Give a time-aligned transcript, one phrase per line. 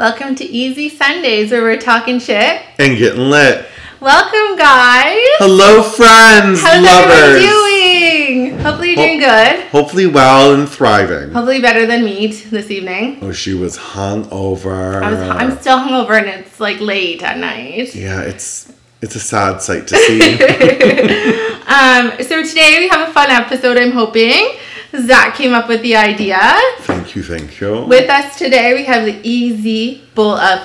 [0.00, 2.62] Welcome to Easy Sundays where we're talking shit.
[2.78, 3.66] and getting lit.
[4.00, 5.18] Welcome, guys.
[5.36, 7.12] Hello, friends, How's lovers.
[7.12, 8.58] everybody doing?
[8.60, 9.60] Hopefully, you're doing good.
[9.68, 11.32] Hopefully, well and thriving.
[11.32, 13.18] Hopefully, better than me t- this evening.
[13.20, 15.04] Oh, she was hung over.
[15.04, 17.94] I was, I'm still hungover and it's like late at night.
[17.94, 18.72] yeah, it's
[19.02, 21.46] it's a sad sight to see.
[21.70, 23.76] Um, so today we have a fun episode.
[23.78, 24.56] I'm hoping
[24.96, 26.38] Zach came up with the idea.
[26.80, 27.84] thank you, thank you.
[27.84, 30.60] With us today, we have the easy bowl of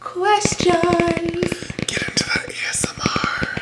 [0.00, 0.70] questions.
[1.86, 3.60] Get into that ASMR.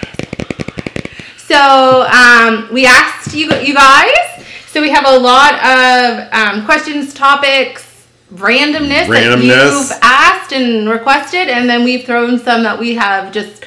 [1.39, 4.45] So um, we asked you you guys.
[4.69, 11.49] So we have a lot of um, questions, topics, randomness, that you've asked and requested,
[11.49, 13.65] and then we've thrown some that we have just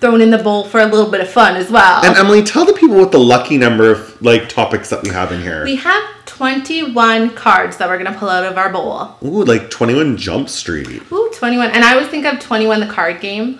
[0.00, 2.04] thrown in the bowl for a little bit of fun as well.
[2.04, 5.30] And Emily, tell the people what the lucky number of like topics that we have
[5.32, 5.64] in here.
[5.64, 9.16] we have 21 cards that we're gonna pull out of our bowl.
[9.22, 11.02] Ooh, like 21 Jump Street.
[11.12, 11.70] Ooh, 21.
[11.70, 13.58] And I always think of 21 the card game.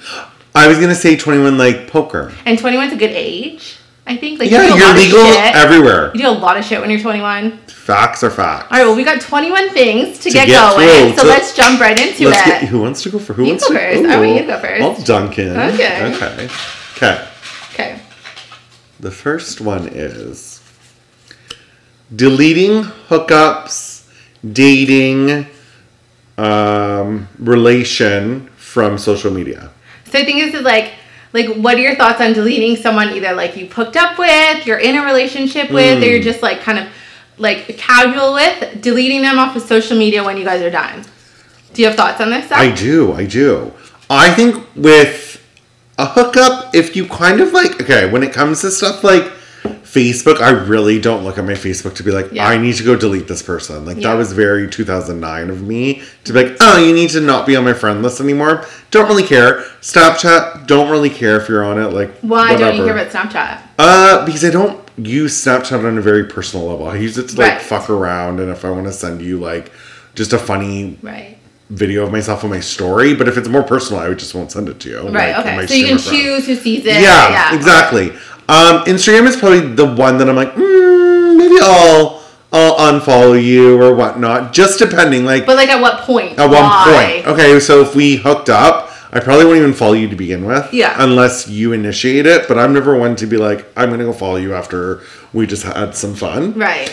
[0.54, 2.32] I was gonna say 21 like poker.
[2.46, 3.76] And 21's a good age.
[4.10, 5.54] I think like Yeah, you do a you're lot legal of shit.
[5.54, 6.10] everywhere.
[6.14, 7.58] you do a lot of shit when you're 21.
[7.68, 8.66] Facts are facts.
[8.72, 11.16] All right, well, we got 21 things to, get, get going.
[11.16, 12.44] So So- let's jump right into Let's it.
[12.60, 14.04] get who wants to go for who You wants go to first.
[14.10, 14.80] I want you to go first.
[14.80, 15.56] Well, Duncan.
[15.56, 16.12] Okay.
[16.14, 16.48] Okay.
[16.96, 17.24] Okay.
[17.72, 18.00] okay.
[18.98, 20.60] The first one is
[22.14, 24.08] deleting hookups,
[24.52, 25.46] dating,
[26.36, 29.70] um, relation from social media.
[30.10, 30.92] So I think this is like,
[31.32, 34.78] like, what are your thoughts on deleting someone either like you've hooked up with, you're
[34.78, 36.10] in a relationship with, or Hmm.
[36.10, 36.86] you're just like kind of
[37.38, 41.04] like casual with, deleting them off of social media when you guys are done?
[41.72, 42.48] Do you have thoughts on this?
[42.48, 42.58] Zach?
[42.58, 43.72] I do, I do.
[44.10, 45.40] I think with
[45.98, 49.30] a hookup, if you kind of like, okay, when it comes to stuff like
[49.92, 52.46] Facebook, I really don't look at my Facebook to be like, Yeah.
[52.46, 53.84] I need to go delete this person.
[53.84, 54.10] Like, Yeah.
[54.10, 57.56] that was very 2009 of me to be like, oh, you need to not be
[57.56, 58.64] on my friend list anymore.
[58.92, 59.64] Don't really care.
[59.80, 61.92] Snapchat, don't really care if you're on it.
[61.92, 62.84] Like, Why don't you whatever.
[62.84, 63.58] hear about Snapchat?
[63.78, 66.86] Uh, because I don't use Snapchat on a very personal level.
[66.88, 67.62] I use it to like Right.
[67.62, 69.72] fuck around, and if I want to send you like
[70.14, 71.36] just a funny Right.
[71.70, 74.68] video of myself on my story, but if it's more personal, I just won't send
[74.68, 74.98] it to you.
[75.08, 75.36] Right.
[75.36, 75.66] like, okay.
[75.66, 76.16] So you can friend.
[76.20, 77.00] choose who sees it.
[77.00, 78.12] Yeah, exactly.
[78.50, 82.20] Um, Instagram is probably the one that I'm like, mm, maybe I'll
[82.52, 85.24] I'll unfollow you or whatnot, just depending.
[85.24, 86.36] Like But like at what point?
[86.38, 87.22] at one Why?
[87.22, 90.44] point, okay, so if we hooked up, I probably won't even follow you to begin
[90.44, 90.72] with.
[90.74, 90.96] Yeah.
[90.98, 92.48] Unless you initiate it.
[92.48, 95.02] But I'm never one to be like, I'm gonna go follow you after
[95.32, 96.54] we just had some fun.
[96.54, 96.88] Right.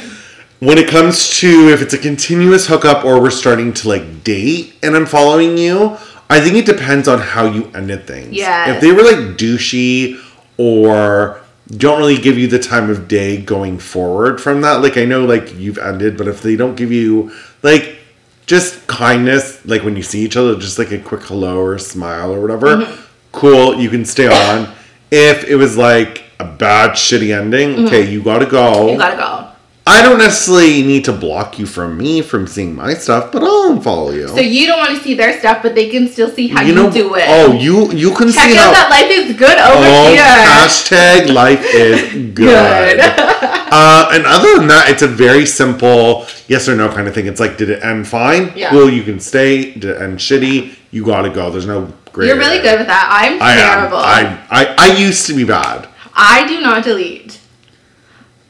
[0.59, 4.75] When it comes to if it's a continuous hookup or we're starting to like date
[4.83, 5.97] and I'm following you,
[6.29, 8.33] I think it depends on how you ended things.
[8.33, 8.73] Yeah.
[8.75, 10.19] If they were like douchey
[10.57, 15.05] or don't really give you the time of day going forward from that, like I
[15.05, 17.31] know like you've ended, but if they don't give you
[17.63, 17.97] like
[18.45, 21.79] just kindness, like when you see each other, just like a quick hello or a
[21.79, 23.01] smile or whatever, Mm-hmm.
[23.33, 24.73] cool, you can stay on.
[25.11, 28.71] If it was like a bad, shitty ending, okay, you gotta go.
[28.73, 28.89] Mm-hmm.
[28.93, 29.46] You gotta go.
[29.87, 33.71] I don't necessarily need to block you from me from seeing my stuff, but I'll
[33.71, 34.27] unfollow you.
[34.27, 36.75] So you don't want to see their stuff, but they can still see how you,
[36.75, 37.23] know, do it.
[37.27, 38.71] Oh, you you can Check see out how.
[38.73, 40.23] that life is good over oh, here.
[40.23, 42.01] hashtag life is
[42.33, 42.97] good.
[42.97, 42.99] Good.
[42.99, 47.27] uh, and other than that, it's a very simple yes or no kind of thing.
[47.27, 48.51] It's like, did it end fine?
[48.55, 48.69] Yeah.
[48.71, 49.71] Cool, you can stay.
[49.73, 50.75] Did it end shitty?
[50.91, 51.49] You gotta go.
[51.49, 52.27] There's no gray.
[52.27, 53.07] You're really good with that.
[53.09, 53.97] I'm I terrible.
[53.97, 54.37] am.
[54.49, 57.36] I, I I used to be bad, I do not delete.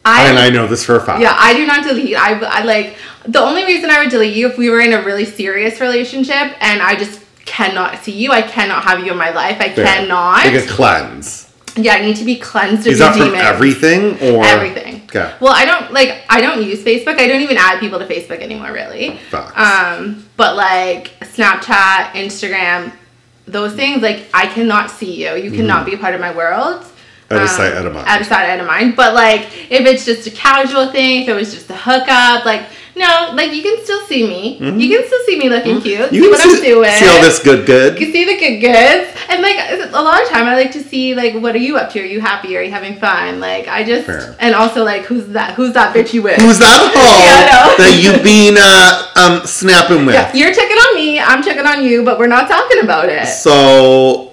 [0.08, 1.22] I, and I know this for a fact.
[1.22, 2.16] yeah, I do not delete.
[2.16, 5.04] I, I like the only reason I would delete you if we were in a
[5.04, 8.32] really serious relationship and I just cannot see you.
[8.32, 9.58] I cannot have you in my life.
[9.60, 9.86] I Fair.
[9.86, 10.46] cannot.
[10.46, 11.52] Like a cleanse.
[11.76, 15.02] yeah, I need to be cleansed of Is that from everything or Everything.
[15.06, 15.34] Okay.
[15.40, 17.20] Well, I don't like I don't use Facebook.
[17.20, 19.18] I don't even add people to Facebook anymore, really.
[19.30, 19.58] Facts.
[19.58, 22.92] Um, but like Snapchat, Instagram,
[23.46, 25.36] those things, like I cannot see you.
[25.36, 26.86] You cannot be a part of my world.
[27.30, 28.08] Out of Um, sight, out of mind.
[28.08, 28.96] Out of sight, out of mind.
[28.96, 32.64] But like, if it's just a casual thing, if it was just a hookup, like
[32.96, 34.58] no, like you can still see me.
[34.58, 36.00] You can still see me looking cute.
[36.00, 36.16] Mm-hmm.
[36.16, 36.92] You see can what see, I'm doing.
[36.92, 38.00] see all this good, good.
[38.00, 39.58] You can see the good goods, and like
[39.94, 42.00] a lot of time, I like to see like what are you up to?
[42.02, 42.58] Are you happy?
[42.58, 43.40] Are you having fun?
[43.40, 44.36] Like I just, Fair.
[44.40, 45.54] and also like who's that?
[45.54, 46.38] Who's that bitch you with?
[46.42, 49.12] Who's that hoe Yeah, that you been uh,
[49.42, 50.16] um snapping with?
[50.16, 51.20] Yeah, you're checking on me.
[51.20, 53.28] I'm checking on you, but we're not talking about it.
[53.28, 54.27] So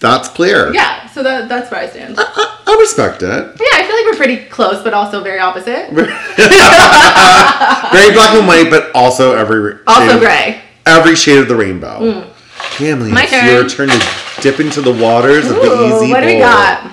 [0.00, 0.72] that's clear.
[0.72, 2.16] Yeah, so that, that's where I stand.
[2.16, 3.26] Yeah, I, I respect it.
[3.28, 5.90] Yeah, I feel like we're pretty close, but also very opposite.
[7.92, 10.60] Very black and white, but also every shade Also of- gray.
[10.86, 12.00] Every shade of the rainbow.
[12.00, 12.30] Mm.
[12.76, 13.46] Family, My it's turn.
[13.46, 14.06] your turn to
[14.42, 15.62] dip into the waters of the
[15.96, 16.92] easy what do we got?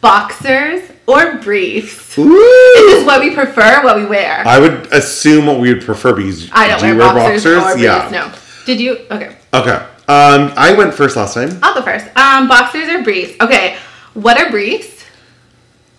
[0.00, 2.18] Boxers or briefs?
[2.18, 2.28] Ooh.
[2.28, 4.42] This is what we prefer, what we wear.
[4.46, 7.46] I would assume what we would prefer because I don't do wear you wear boxers,
[7.46, 7.80] or briefs.
[7.80, 8.08] Yeah.
[8.10, 8.32] No.
[8.66, 8.98] Did you?
[9.10, 9.36] Okay.
[9.54, 9.86] Okay.
[10.10, 11.56] Um, I went first last time.
[11.62, 12.04] I'll go first.
[12.16, 13.34] Um, boxers or briefs?
[13.40, 13.76] Okay.
[14.14, 15.04] What are briefs?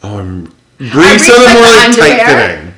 [0.04, 0.44] Oh, I'm
[0.78, 2.74] briefs briefs are the like more like tight fitting.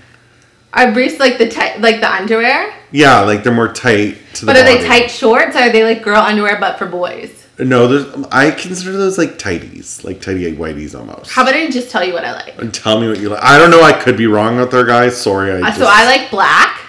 [0.75, 2.71] Are briefs like the tight, like the underwear?
[2.91, 5.55] Yeah, like they're more tight to the But are they tight shorts?
[5.55, 7.47] Or are they like girl underwear but for boys?
[7.57, 11.31] No, there's, I consider those like tighties, like tighty whiteies almost.
[11.31, 12.59] How about I just tell you what I like?
[12.59, 13.43] And tell me what you like.
[13.43, 13.81] I don't know.
[13.81, 15.19] I could be wrong out there, guys.
[15.19, 15.51] Sorry.
[15.51, 16.79] I Uh, just, So I like black.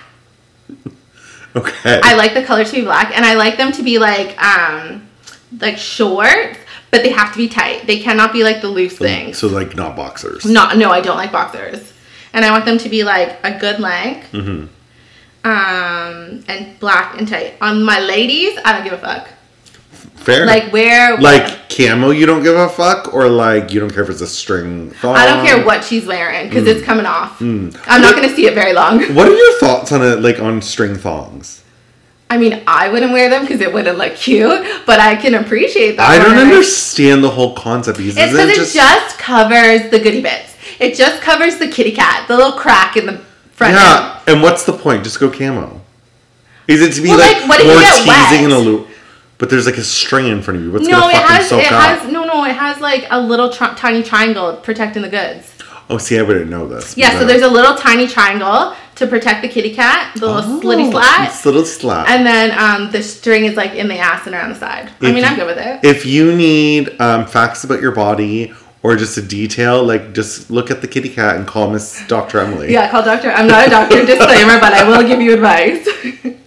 [1.56, 2.00] Okay.
[2.02, 5.06] I like the color to be black, and I like them to be like um
[5.60, 6.58] like shorts,
[6.90, 7.86] but they have to be tight.
[7.86, 9.38] They cannot be like the loose things.
[9.38, 10.44] So like not boxers.
[10.44, 11.92] Not no, I don't like boxers,
[12.32, 14.32] and I want them to be like a good length.
[14.32, 14.66] Mm-hmm.
[15.46, 17.56] Um, and black and tight.
[17.60, 19.28] On my ladies, I don't give a fuck.
[20.25, 20.47] Fair.
[20.47, 24.09] Like where like camo, you don't give a fuck, or like you don't care if
[24.11, 25.17] it's a string thong.
[25.17, 26.69] I don't care what she's wearing because Mm.
[26.76, 27.41] it's coming off.
[27.41, 29.00] I'm not gonna see it very long.
[29.15, 31.62] What are your thoughts on it, like on string thongs?
[32.31, 35.99] I mean, I wouldn't wear them because it wouldn't look cute, but I can appreciate
[35.99, 36.09] that.
[36.11, 37.99] I don't understand the whole concept.
[37.99, 40.56] Because It's because it just, covers the goodie bits.
[40.81, 43.19] It just covers the kitty cat, the little crack in the
[43.53, 43.82] front end.
[43.82, 44.21] yeah.
[44.26, 45.05] And what's the point?
[45.05, 45.82] Just go camo.
[46.67, 48.44] Is it to be Well, like, like, what if you more teasing wet?
[48.44, 48.88] and a loop?
[49.38, 50.72] But there's like a string in front of you.
[50.72, 53.20] What's No, gonna it fucking has soak it has no no it has like a
[53.20, 55.50] little tr- tiny triangle protecting the goods.
[55.90, 56.96] Oh, see, I wouldn't know this.
[56.96, 60.90] Yeah, so there's a little tiny triangle to protect the kitty cat, the little slitty
[60.90, 62.08] slat, It's little slat.
[62.08, 64.90] and then um, the string is like in the ass and around the side.
[65.02, 65.80] I If mean, I'm good with it.
[65.84, 70.70] If you need um, facts about your body or just a detail, like just look
[70.70, 72.38] at the kitty cat and call Miss Dr.
[72.38, 72.72] Emily.
[72.72, 73.30] Yeah, call doctor.
[73.32, 75.87] I'm not a doctor, disclaimer, but I will give you advice.
[76.25, 76.38] okay,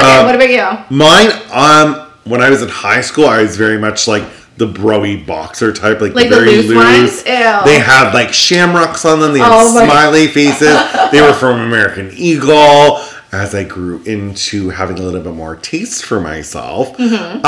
[0.00, 0.96] Um, what about you?
[0.96, 4.24] Mine, um, when I was in high school, I was very much like
[4.58, 7.18] the broy boxer type, like, Like the very loose?
[7.26, 7.32] Ew.
[7.64, 9.32] They had like shamrocks on them.
[9.32, 10.76] They had Oh smiley faces.
[11.10, 13.00] they were from American Eagle.
[13.34, 17.36] As I grew into having a little bit more taste for myself, Mm-hmm.
[17.36, 17.42] um,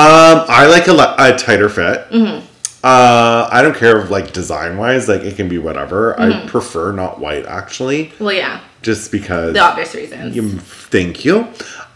[0.49, 2.07] I like a, a tighter fit.
[2.83, 6.15] Uh, I don't care if like design wise, like it can be whatever.
[6.19, 6.47] Mm-hmm.
[6.47, 9.53] I prefer not white actually, Well, yeah, just because.
[9.55, 10.35] the obvious reasons.
[10.37, 11.41] Mm, Thank you.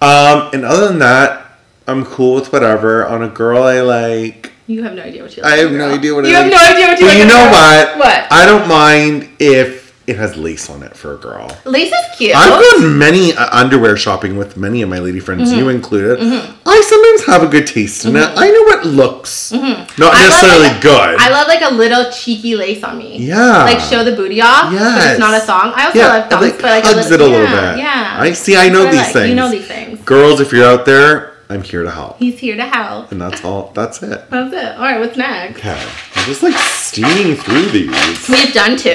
[0.03, 1.48] Um, and other than that,
[1.89, 3.07] I'm cool with whatever.
[3.07, 4.53] On a girl, I like.
[4.67, 5.53] You have no idea what you like.
[5.53, 6.53] I have no idea what you I have like.
[6.53, 7.17] no idea what you like.
[7.17, 7.19] But like.
[7.19, 7.99] you know what?
[7.99, 8.27] What?
[8.31, 11.49] I don't mind if it has lace on it for a girl.
[11.65, 12.35] Lace is cute.
[12.37, 15.59] I've done many uh, underwear shopping with many of my lady friends, Mm-hmm.
[15.59, 16.19] you included.
[16.67, 18.29] I sometimes have a good taste in it.
[18.37, 20.03] I know what looks not Mm-hmm.
[20.03, 21.17] I necessarily like, good.
[21.19, 23.19] I love like a little cheeky lace on me.
[23.19, 23.65] Yeah.
[23.65, 24.65] Like show the booty off.
[24.65, 25.11] But Yes.
[25.13, 25.73] it's not a song.
[25.75, 27.71] I also yeah, love thongs, like but like hugs a it a little, little yeah,
[27.75, 27.79] bit.
[27.85, 28.17] Yeah.
[28.21, 28.57] I see.
[28.57, 29.29] I know these things.
[29.31, 30.01] You know these things.
[30.05, 33.11] Girls, if you're out there, I'm here to help, He's here to help.
[33.11, 33.73] and that's all.
[33.75, 34.29] That's it.
[34.31, 34.77] That's it.
[34.77, 35.59] All right, what's next?
[35.59, 38.29] Okay, I'm just like steaming through these.
[38.29, 38.91] We've done two.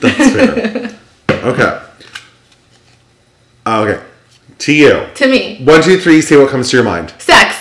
[0.00, 0.98] That's fair.
[1.30, 1.80] okay.
[3.66, 4.02] Uh, okay.
[4.58, 5.06] To you.
[5.16, 6.20] To me, One, two, three.
[6.20, 7.12] Say what comes to your mind.
[7.18, 7.56] sex.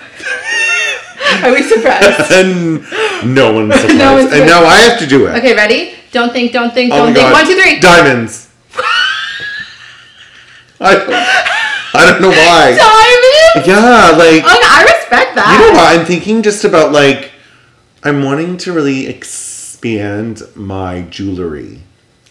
[1.44, 2.30] Are we surprised?
[2.32, 3.98] And no one's surprised.
[3.98, 5.30] No one's and now I have to do it.
[5.38, 5.94] Okay, ready?
[6.12, 7.16] Don't think, don't think, Oh don't think.
[7.26, 7.32] God.
[7.32, 7.78] One, two, three.
[7.80, 8.48] Diamonds.
[10.80, 10.94] I,
[11.98, 12.76] I don't know why.
[13.54, 13.66] Diamond.
[13.66, 15.58] Yeah, like Okay, I respect that.
[15.60, 15.98] you know what?
[15.98, 17.32] I'm thinking just about like
[18.04, 21.80] I'm wanting to really expand my jewelry.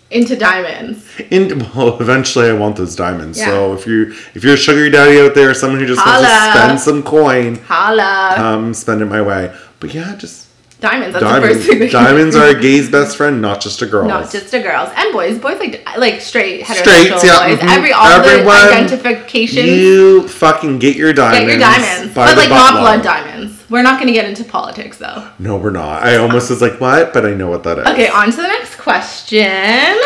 [0.10, 1.06] Into diamonds.
[1.32, 3.38] In, well, eventually I want those diamonds.
[3.44, 6.52] So if you if you're a sugar daddy out there, someone who just wants to
[6.52, 8.36] spend some coin, Holla.
[8.38, 9.54] um, spend it my way.
[9.82, 10.47] But yeah, just
[10.80, 11.14] diamonds.
[11.14, 11.66] That's the diamonds.
[11.66, 11.90] first thing.
[11.90, 14.08] diamonds are a gay's best friend, not just a girl.
[14.08, 15.40] Not just a girls and boys.
[15.40, 17.60] Boys like like straight heterosexual Straights, yeah, boys.
[17.60, 17.76] mhm.
[17.76, 19.66] Every all Everyone, the identification.
[19.66, 21.40] You fucking get your diamonds.
[21.46, 23.64] Get your diamonds, but the like not blood diamonds.
[23.70, 25.30] We're not going to get into politics though.
[25.40, 26.04] No, we're not.
[26.04, 27.12] I almost was like, what?
[27.14, 27.88] But I know what that is.
[27.88, 29.98] Okay, on to the next question.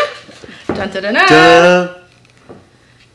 [0.66, 1.94] Dun, dun, dun, dun.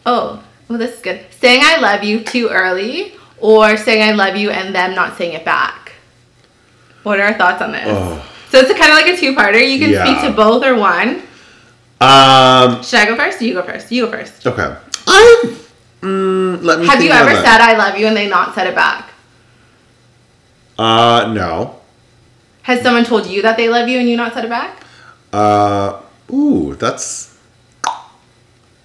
[0.06, 1.26] Oh, well, this is good.
[1.32, 5.34] Saying I love you too early, or saying I love you and them not saying
[5.34, 5.87] it back.
[7.08, 7.86] What are our thoughts on this?
[7.88, 8.24] Oh.
[8.50, 9.60] So it's kind of like a two-parter.
[9.66, 10.04] You can Yeah.
[10.06, 11.24] speak to both or one.
[12.00, 12.84] Um.
[12.84, 13.42] Should I go first?
[13.42, 13.92] You go first.
[13.92, 14.46] You go first.
[14.46, 14.76] Okay.
[15.08, 15.58] I.
[16.02, 16.86] Mm, let me.
[16.86, 19.10] Have think you ever about said I love you and they not said it back?
[20.78, 20.84] that.
[20.84, 21.80] Uh, no.
[22.64, 24.84] Has someone told you that they love you and you not said it back?
[25.34, 26.00] Uh.
[26.32, 27.38] Ooh, that's.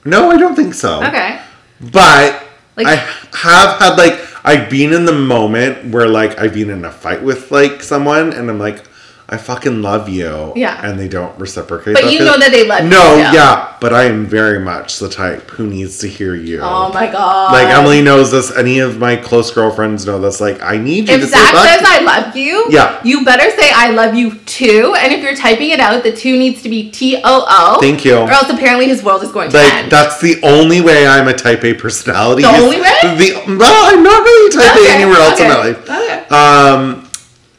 [0.04, 1.02] No, I don't think so.
[1.04, 1.38] Okay.
[1.80, 2.42] But
[2.76, 2.94] Like- I
[3.34, 7.22] have had like I've been in the moment where like I've been in a fight
[7.22, 8.82] with like someone and I'm like,
[9.28, 10.52] I fucking love you.
[10.56, 10.84] Yeah.
[10.86, 11.94] And they don't reciprocate.
[11.94, 13.76] But you know that they love you, No, yeah.
[13.80, 16.60] But I am very much the type who needs to hear you.
[16.60, 17.52] Oh my god.
[17.52, 18.54] Like Emily knows this.
[18.54, 20.40] Any of my close girlfriends know this.
[20.40, 23.00] Like I need you to If say Zach back says I love you, Yeah.
[23.04, 24.94] you better say I love you too.
[24.98, 27.78] And if you're typing it out, the two needs to be T O O.
[27.80, 28.16] Thank you.
[28.18, 29.90] Or else apparently his world is going to Like end.
[29.92, 32.42] that's the only way I'm a Type A personality.
[32.42, 32.92] The only way?
[33.02, 35.88] The well, I'm not really Type Okay, A anywhere else in my life.
[35.88, 36.26] okay.
[36.28, 37.08] Um,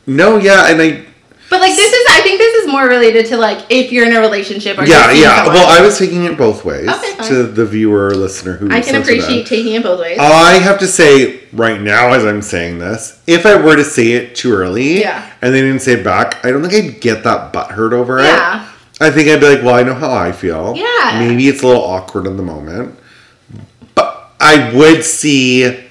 [0.05, 1.05] no, yeah, and I
[1.53, 4.15] But like this is, I think this is more related to like if you're in
[4.15, 5.35] a relationship or yeah yeah.
[5.43, 5.53] someone.
[5.53, 8.81] Well, I was taking it both ways Okay, to the viewer or listener who I
[8.81, 9.19] can listens to that.
[9.21, 10.17] appreciate taking it both ways.
[10.19, 14.13] I have to say right now, as I'm saying this, if I were to say
[14.13, 15.29] it too early, Yeah.
[15.43, 18.23] and they didn't say it back, I don't think I'd get that butthurt over Yeah.
[18.23, 18.29] it.
[18.31, 18.69] Yeah.
[19.01, 20.73] I think I'd be like, well, I know how I feel.
[20.75, 21.19] Yeah.
[21.19, 22.97] Maybe it's a little awkward in the moment,
[23.93, 25.82] but I would see.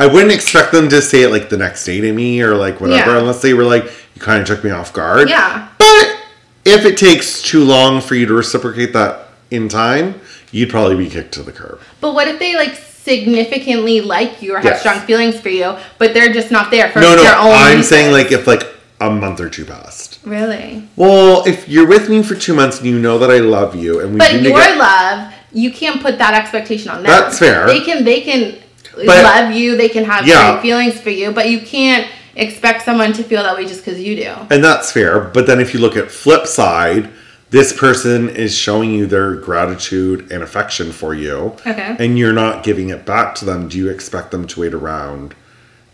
[0.00, 2.80] I wouldn't expect them to say it like the next day to me or like
[2.80, 3.18] whatever, Yeah.
[3.18, 5.28] unless they were like, you kind of took me off guard.
[5.28, 5.68] yeah.
[5.78, 6.16] But
[6.64, 10.18] if it takes too long for you to reciprocate that in time,
[10.52, 11.80] you'd probably be kicked to the curb.
[12.00, 14.80] But what if they like significantly like you or have Yes.
[14.80, 17.66] strong feelings for you, but they're just not there for No, no, their own I'm
[17.76, 17.88] reasons?
[17.88, 18.66] saying like if like
[19.00, 20.18] a month or two passed.
[20.24, 20.82] Really?
[20.96, 24.00] Well, if you're with me for two months and you know that I love you
[24.00, 27.06] and we But your get, love, you can't put that expectation on them.
[27.10, 27.66] That's fair.
[27.66, 28.56] They can they can
[28.96, 30.52] But- love you, they can have Yeah.
[30.52, 32.06] great feelings for you, but you can't
[32.36, 34.30] expect someone to feel that way just because you do.
[34.50, 35.18] and that's fair.
[35.20, 37.08] But then if you look at flip side,
[37.50, 41.96] this person is showing you their gratitude and affection for you, Okay.
[41.98, 43.68] and you're not giving it back to them.
[43.68, 45.34] Do you expect them to wait around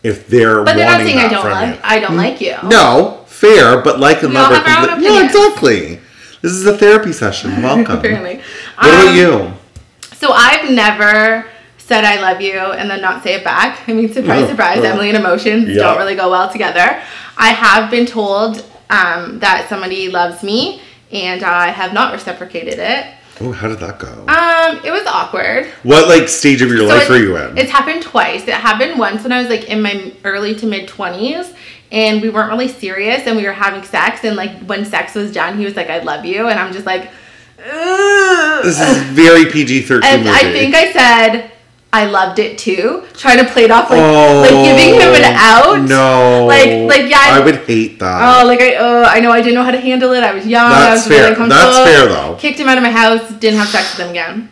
[0.03, 1.75] if they're But they're not saying I don't love you?
[1.83, 2.55] I don't like you.
[2.63, 5.99] No, fair, but like and love are Yeah, exactly.
[6.43, 7.61] This is a therapy session.
[7.63, 7.97] Welcome.
[7.97, 8.39] Apparently.
[8.77, 9.53] What about Um, you?
[10.19, 11.45] So I've never
[11.87, 13.87] said I love you and then not say it back.
[13.87, 14.83] I mean, surprise, surprise.
[14.83, 15.83] Emily and emotions Yeah.
[15.83, 17.01] don't really go well together.
[17.37, 23.05] I have been told um, that somebody loves me and I have not reciprocated it.
[23.39, 24.07] Oh, how did that go?
[24.27, 25.67] Um, it was awkward.
[25.83, 27.57] what like stage of your So life were you in?
[27.57, 28.43] It's happened twice.
[28.47, 31.53] It happened once when I was like in my early to mid twenties,
[31.91, 35.31] and we weren't really serious, and we were having sex, and like when sex was
[35.31, 37.11] done, he was like, "I love you," and I'm just like,
[37.59, 38.63] Ugh.
[38.63, 40.27] This is very PG thirteen.
[40.27, 41.51] I think I said.
[41.93, 43.03] I loved it too.
[43.13, 45.81] Trying to play it off like oh, like giving him an out.
[45.87, 48.41] No, Like- like, yeah, I- I would hate that.
[48.43, 50.23] Oh, like I oh I know I didn't know how to handle it.
[50.23, 50.65] I was young.
[50.65, 51.29] I That's was really fair.
[51.31, 51.71] uncomfortable.
[51.71, 52.35] That's fair, though.
[52.35, 53.31] Kicked him out of my house.
[53.39, 54.49] Didn't have sex with him again.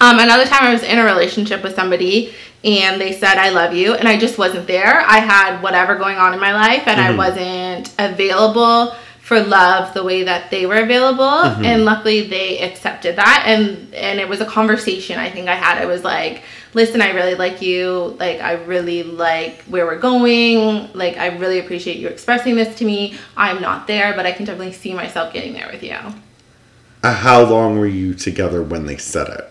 [0.00, 2.32] Um, another time I was in a relationship with somebody
[2.64, 5.00] and they said I love you and I just wasn't there.
[5.00, 7.20] I had whatever going on in my life and Mm-hmm.
[7.20, 8.94] I wasn't available
[9.28, 11.64] for love the way that they were available Mm-hmm.
[11.64, 15.76] and luckily they accepted that and and it was a conversation I think I had.
[15.78, 16.42] I was like,
[16.72, 18.16] "Listen, I really like you.
[18.18, 20.90] Like I really like where we're going.
[20.94, 23.18] Like I really appreciate you expressing this to me.
[23.36, 25.98] I'm not there, but I can definitely see myself getting there with you."
[27.02, 29.44] Uh, How long were you together when they said it?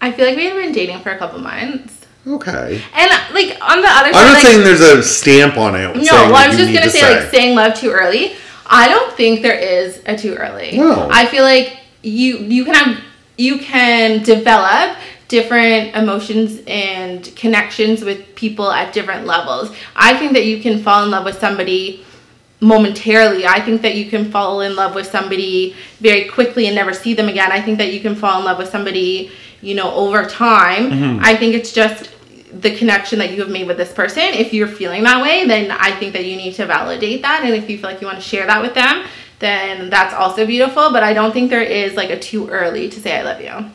[0.00, 1.95] I feel like we had been dating for a couple months.
[2.26, 2.82] Okay.
[2.94, 5.94] And like on the other side, I'm not like, saying there's a stamp on it.
[5.94, 6.02] no.
[6.02, 8.36] saying Well, I was just gonna to say, like saying love too early.
[8.66, 10.76] I don't think there is a too early.
[10.76, 11.08] No.
[11.10, 13.04] I feel like you you can have
[13.36, 14.96] you can develop
[15.28, 19.74] different emotions and connections with people at different levels.
[19.94, 22.04] I think that you can fall in love with somebody
[22.60, 23.46] momentarily.
[23.46, 27.14] I think that you can fall in love with somebody very quickly and never see
[27.14, 27.52] them again.
[27.52, 29.30] I think that you can fall in love with somebody,
[29.60, 30.90] you know, over time.
[30.90, 31.24] Mm-hmm.
[31.24, 32.10] I think it's just
[32.52, 34.22] the connection that you have made with this person.
[34.22, 37.42] If you're feeling that way, then I think that you need to validate that.
[37.44, 39.04] And if you feel like you want to share that with them,
[39.38, 40.92] then that's also beautiful.
[40.92, 43.70] But I don't think there is like a too early to say I love you.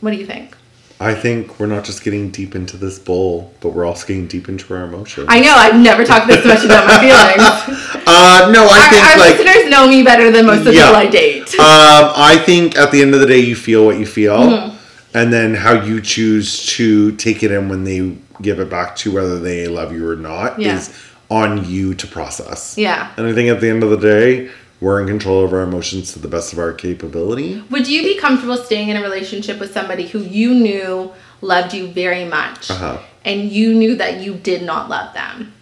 [0.00, 0.56] What do you think?
[0.98, 4.48] I think we're not just getting deep into this bowl, but we're also getting deep
[4.48, 5.26] into our emotions.
[5.28, 7.92] I know I've never talked this much about my feelings.
[8.08, 10.74] Uh, no, I our think our like listeners know me better than most of the
[10.74, 10.84] Yeah.
[10.86, 11.48] people I date.
[11.58, 14.75] Um, I think at the end of the day, you feel what you feel, Mm-hmm.
[15.16, 19.10] And then how you choose to take it in when they give it back to
[19.12, 20.76] whether they love you or not, Yeah.
[20.76, 20.92] is
[21.30, 22.74] on you to process.
[22.76, 23.08] Yeah.
[23.16, 26.12] And I think at the end of the day, we're in control of our emotions
[26.12, 27.62] to the best of our capability.
[27.70, 31.88] Would you be comfortable staying in a relationship with somebody who you knew loved you
[31.88, 32.98] very much Uh-huh.
[33.24, 35.52] and you knew that you did not love them?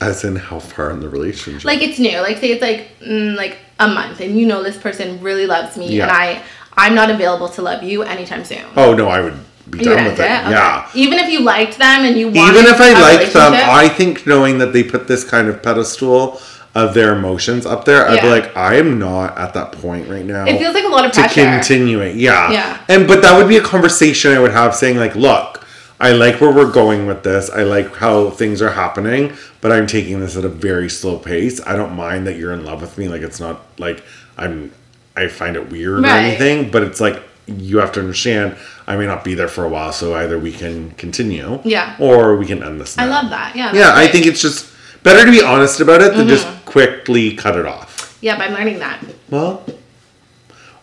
[0.00, 1.64] As in, how far in the relationship?
[1.64, 2.18] Like it's new.
[2.20, 5.76] Like say it's like mm, like a month and you know this person really loves
[5.76, 6.04] me Yeah.
[6.04, 6.42] and I
[6.76, 8.64] I'm not available to love you anytime soon.
[8.76, 9.34] oh no, I would
[9.70, 10.22] be You would done with it.
[10.24, 10.24] it?
[10.24, 10.50] Okay.
[10.50, 10.88] Yeah.
[10.94, 13.52] Even if you liked them and you wanted Even if I liked them.
[13.54, 16.40] I think knowing that they put this kind of pedestal
[16.74, 20.24] of their emotions up there, I'd be like, I am not at that point right
[20.24, 20.44] now.
[20.44, 21.44] it feels like a lot of to pressure.
[21.44, 22.16] continue it.
[22.16, 22.50] Yeah.
[22.50, 22.84] Yeah.
[22.88, 25.64] And but that would be a conversation I would have saying like, look,
[26.00, 27.48] I like where we're going with this.
[27.48, 31.64] I like how things are happening, but I'm taking this at a very slow pace.
[31.64, 33.08] I don't mind that you're in love with me.
[33.08, 34.02] Like it's not like
[34.36, 34.72] I'm
[35.16, 38.56] I find it weird or anything, but it's like you have to understand
[38.86, 41.96] I may not be there for a while, so either we can continue, Yeah.
[41.98, 42.98] or we can end this.
[42.98, 43.54] I love that.
[43.56, 43.66] Yeah.
[43.72, 44.70] Yeah, that's I think it's just
[45.02, 46.28] better to be honest about it than Mm-hmm.
[46.28, 48.18] just quickly cut it off.
[48.22, 49.00] Yep, I'm learning that.
[49.30, 49.64] Well,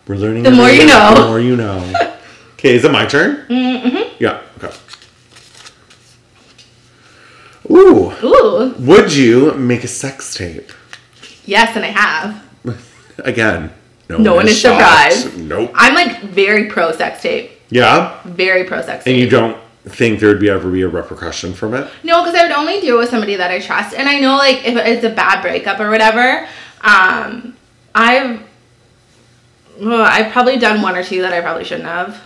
[0.06, 0.44] we're learning.
[0.44, 1.14] The more you know.
[1.14, 1.92] The more you know.
[2.62, 3.44] Okay, is it my turn?
[3.48, 4.14] Mm-hmm.
[4.20, 4.40] Yeah.
[4.62, 4.72] Okay.
[7.70, 8.74] Ooh, Ooh.
[8.78, 10.70] would you make a sex tape
[11.44, 12.44] Yes, and I have.
[13.18, 13.72] again?
[14.18, 15.12] No one is shocked.
[15.14, 15.38] surprised.
[15.38, 15.70] Nope.
[15.74, 17.50] I'm like very pro sex tape.
[17.70, 19.12] Yeah, Very pro sex tape.
[19.12, 21.88] and you don't think there would be ever be a repercussion from it?
[22.04, 23.94] No, because I would only do it with somebody that I trust.
[23.96, 26.46] And I know, like, if it's a bad breakup or whatever,
[26.82, 27.56] um,
[27.94, 28.40] I've,
[29.80, 32.16] well, I've probably done one or two that I probably shouldn't have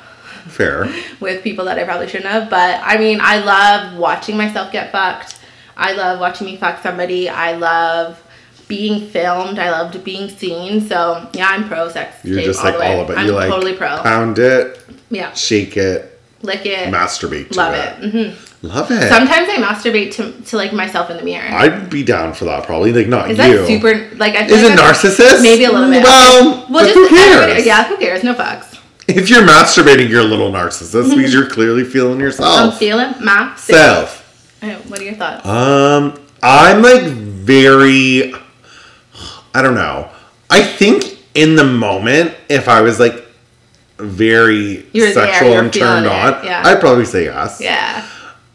[0.49, 0.93] Fair.
[1.21, 2.51] with people that I probably shouldn't have.
[2.51, 5.39] But I mean, I love watching myself get fucked.
[5.77, 7.29] I love watching me fuck somebody.
[7.29, 8.21] I love
[8.69, 9.59] being filmed.
[9.59, 10.81] I loved being seen.
[10.81, 12.17] So yeah, I'm pro sex.
[12.25, 13.19] You're just all like all of it.
[13.19, 13.99] I'm you like totally pro.
[14.03, 14.81] pound it,
[15.11, 18.05] yeah, shake it, lick it, masturbate to love it.
[18.05, 18.11] it.
[18.35, 19.09] hmm Love it.
[19.11, 21.47] Sometimes I masturbate to to like myself in the mirror.
[21.49, 22.93] I'd be down for that probably.
[22.93, 23.59] Like not Is you.
[23.59, 25.43] that super like I feel Is like it I'm- narcissist?
[25.43, 26.03] Maybe a little bit.
[26.03, 27.65] Well, Well, just who cares?
[27.67, 28.25] Yeah, who cares?
[28.25, 28.73] No fucks.
[29.07, 32.49] If you're masturbating, you're a little narcissist because you're clearly feeling yourself.
[32.49, 32.79] I'm yourself.
[32.81, 34.57] feeling myself.
[34.61, 34.91] Self.
[34.91, 35.47] What are your thoughts?
[35.47, 38.33] Um, I'm like very.
[39.57, 40.11] I don't know.
[40.51, 43.25] I think in the moment, if I was like
[43.99, 46.63] very You're sexual you're and turned on, yeah.
[46.65, 47.59] I'd probably say yes.
[47.61, 48.07] yeah,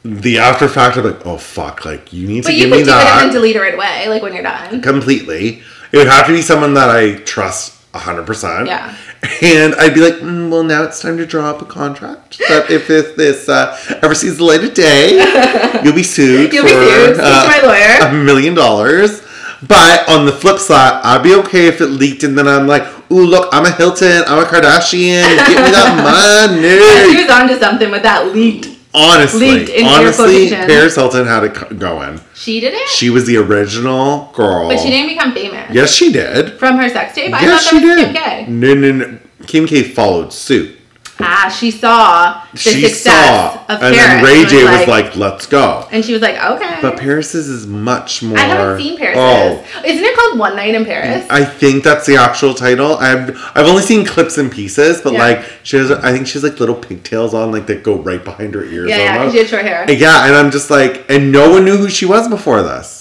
[0.04, 2.78] The after fact, I'm like, oh fuck, like you need but to you give me
[2.78, 4.82] do it and that then delete it right away, like when you're done.
[4.84, 5.64] completely.
[5.92, 8.68] It would have to be someone that I trust hundred percent.
[8.68, 8.96] Yeah.
[9.42, 12.72] And I'd be like, mm, well, now it's time to draw up a contract that
[12.72, 15.12] if this, this uh, ever sees the light of day,
[15.84, 16.54] you'll be sued.
[16.54, 17.20] You'll be sued.
[17.20, 18.10] Uh, my lawyer.
[18.10, 19.22] A million dollars.
[19.68, 22.84] But on the flip side, I'd be okay if it leaked and then I'm like,
[23.12, 27.16] ooh, look, I'm a Hilton, I'm a Kardashian, get me that money.
[27.16, 28.70] She was onto something with that leaked.
[28.94, 30.50] Honestly, Leaked honestly.
[30.50, 32.20] Paris Hilton had it going.
[32.34, 34.68] She did it, She was the original girl.
[34.68, 36.54] but she didn't become famous Yes, she did.
[36.60, 37.34] from her sex tape.
[37.34, 38.14] I yes, thought she was did.
[38.14, 38.46] Kim K.
[38.50, 39.18] No, no, no.
[39.48, 40.78] Kim K followed suit.
[41.24, 43.98] Ah, she saw the she success saw, of and Paris.
[43.98, 46.80] then Ray and J was like, "Let's go." and she was like, okay.
[46.82, 48.38] But Paris's is much more.
[48.38, 49.18] I haven't seen Paris.
[49.20, 51.26] Oh, Isn't it called One Night in Paris?
[51.30, 52.96] I think that's the actual title.
[52.98, 55.20] I've I've only seen clips and pieces, but Yeah.
[55.20, 58.24] like she has, I think she has like little pigtails on, like that go right
[58.24, 58.90] behind her ears.
[58.90, 59.86] yeah, yeah, she had short hair.
[59.92, 63.00] Yeah, and I'm just like, and no one knew who she was before this.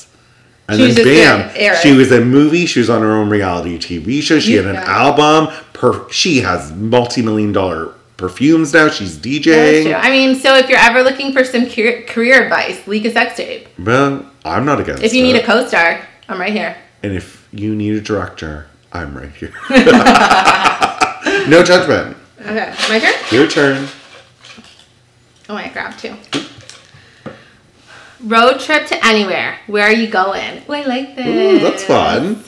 [0.68, 1.78] And She then bam, Eric.
[1.80, 2.64] she was in a movie.
[2.64, 4.38] She was on her own reality TV show.
[4.38, 5.52] She had an album.
[5.72, 8.88] Per, she has multi-million dollar perfumes now.
[8.90, 9.18] She's.
[9.18, 9.98] DJing.
[9.98, 13.36] I mean, so if you're ever looking for some career, career advice, leak a sex
[13.36, 13.68] tape.
[13.78, 15.42] Well, I'm not against If you need it.
[15.42, 16.76] a co-star, I'm right here.
[17.02, 19.52] and if you need a director, I'm right here.
[21.48, 22.16] no judgment.
[22.40, 23.14] Okay, my turn.
[23.32, 23.88] Your turn.
[25.48, 26.14] Oh, I grabbed two.
[28.22, 29.58] Road trip to anywhere.
[29.66, 30.62] Where are you going?
[30.68, 31.26] Oh, I like this.
[31.26, 32.44] Ooh, that's fun.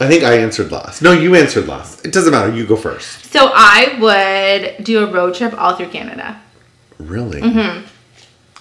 [0.00, 1.02] I think I answered last.
[1.02, 2.06] No, you answered last.
[2.06, 2.52] It doesn't matter.
[2.54, 3.26] You go first.
[3.30, 6.40] So I would do a road trip all through Canada,
[6.98, 7.40] Really?
[7.42, 7.86] Mm-hmm.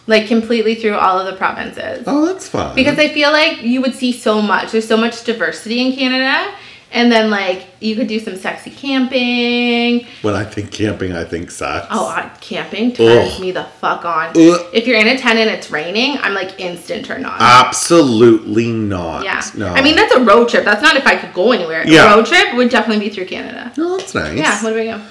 [0.07, 2.03] like completely through all of the provinces.
[2.07, 2.75] Oh, that's fun.
[2.75, 4.71] Because I feel like you would see so much.
[4.73, 6.53] There's so much diversity in Canada.
[6.91, 10.07] And then, like, you could do some sexy camping.
[10.23, 11.85] when I think camping, I think sex.
[11.91, 13.41] Oh, uh, camping turns Ugh.
[13.41, 14.29] me the fuck on.
[14.29, 14.69] Ugh.
[14.73, 17.37] If you're in a tent and it's raining, I'm like instant turned on.
[17.39, 19.23] Absolutely not.
[19.23, 19.41] yeah.
[19.55, 19.67] No.
[19.67, 20.65] I mean, that's a road trip.
[20.65, 21.87] That's not if I could go anywhere.
[21.87, 22.11] Yeah.
[22.11, 23.71] A road trip would definitely be through Canada.
[23.77, 24.37] No, that's nice.
[24.37, 24.63] Yeah.
[24.63, 25.01] What about you?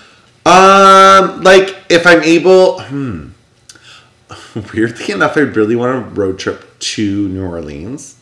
[0.51, 3.29] Um, like if I'm able, hmm.
[4.75, 8.17] Weirdly enough, I really want a road trip to New Orleans.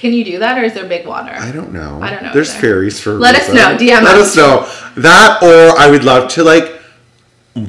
[0.00, 1.32] Can you do that, or is there big water?
[1.34, 2.00] I don't know.
[2.02, 2.60] I don't know There's either.
[2.60, 3.12] ferries for.
[3.12, 3.76] Let us know.
[3.76, 4.36] DM Let us.
[4.36, 4.66] us know
[5.02, 6.78] that, or I would love to like.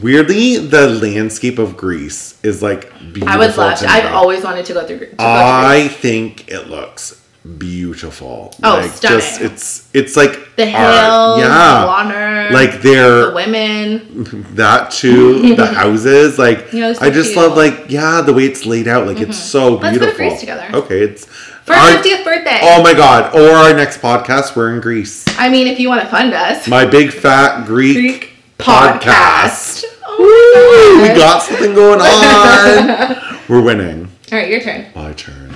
[0.04, 3.30] Weirdly, the landscape of Greece is like beautiful.
[3.30, 3.88] I would love to.
[3.88, 5.00] I've always wanted to go through.
[5.00, 7.20] To go I think it looks
[7.58, 8.54] beautiful.
[8.64, 9.20] Oh, like, stunning.
[9.20, 11.40] Just it's it's like the hills, art.
[11.42, 14.46] the Yeah, water, like the women.
[14.56, 15.56] that too.
[15.56, 17.44] the houses, like Yeah, it's so I just cute.
[17.44, 17.58] Mm-hmm.
[17.58, 19.08] love like yeah the way it's laid out.
[19.08, 19.88] Like it's so beautiful.
[19.88, 20.16] Let's go to.
[20.30, 20.70] Greece together.
[20.76, 21.28] Okay, it's
[21.72, 22.60] For our our- 50th birthday.
[22.64, 23.34] Oh my god!
[23.36, 25.26] Or our next podcast, we're in Greece.
[25.40, 26.68] I mean, if you want to fund us.
[26.68, 29.84] My big fat Greek, Greek podcast.
[29.84, 29.86] podcast.
[30.06, 33.40] Oh my We got something going on.
[33.50, 34.12] we're winning.
[34.32, 34.86] All right, your turn.
[34.96, 35.54] My turn.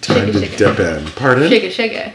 [0.00, 0.58] Time Shake to shake it.
[0.58, 1.06] dip in.
[1.12, 1.48] Pardon?
[1.48, 2.12] Shake it, shake it.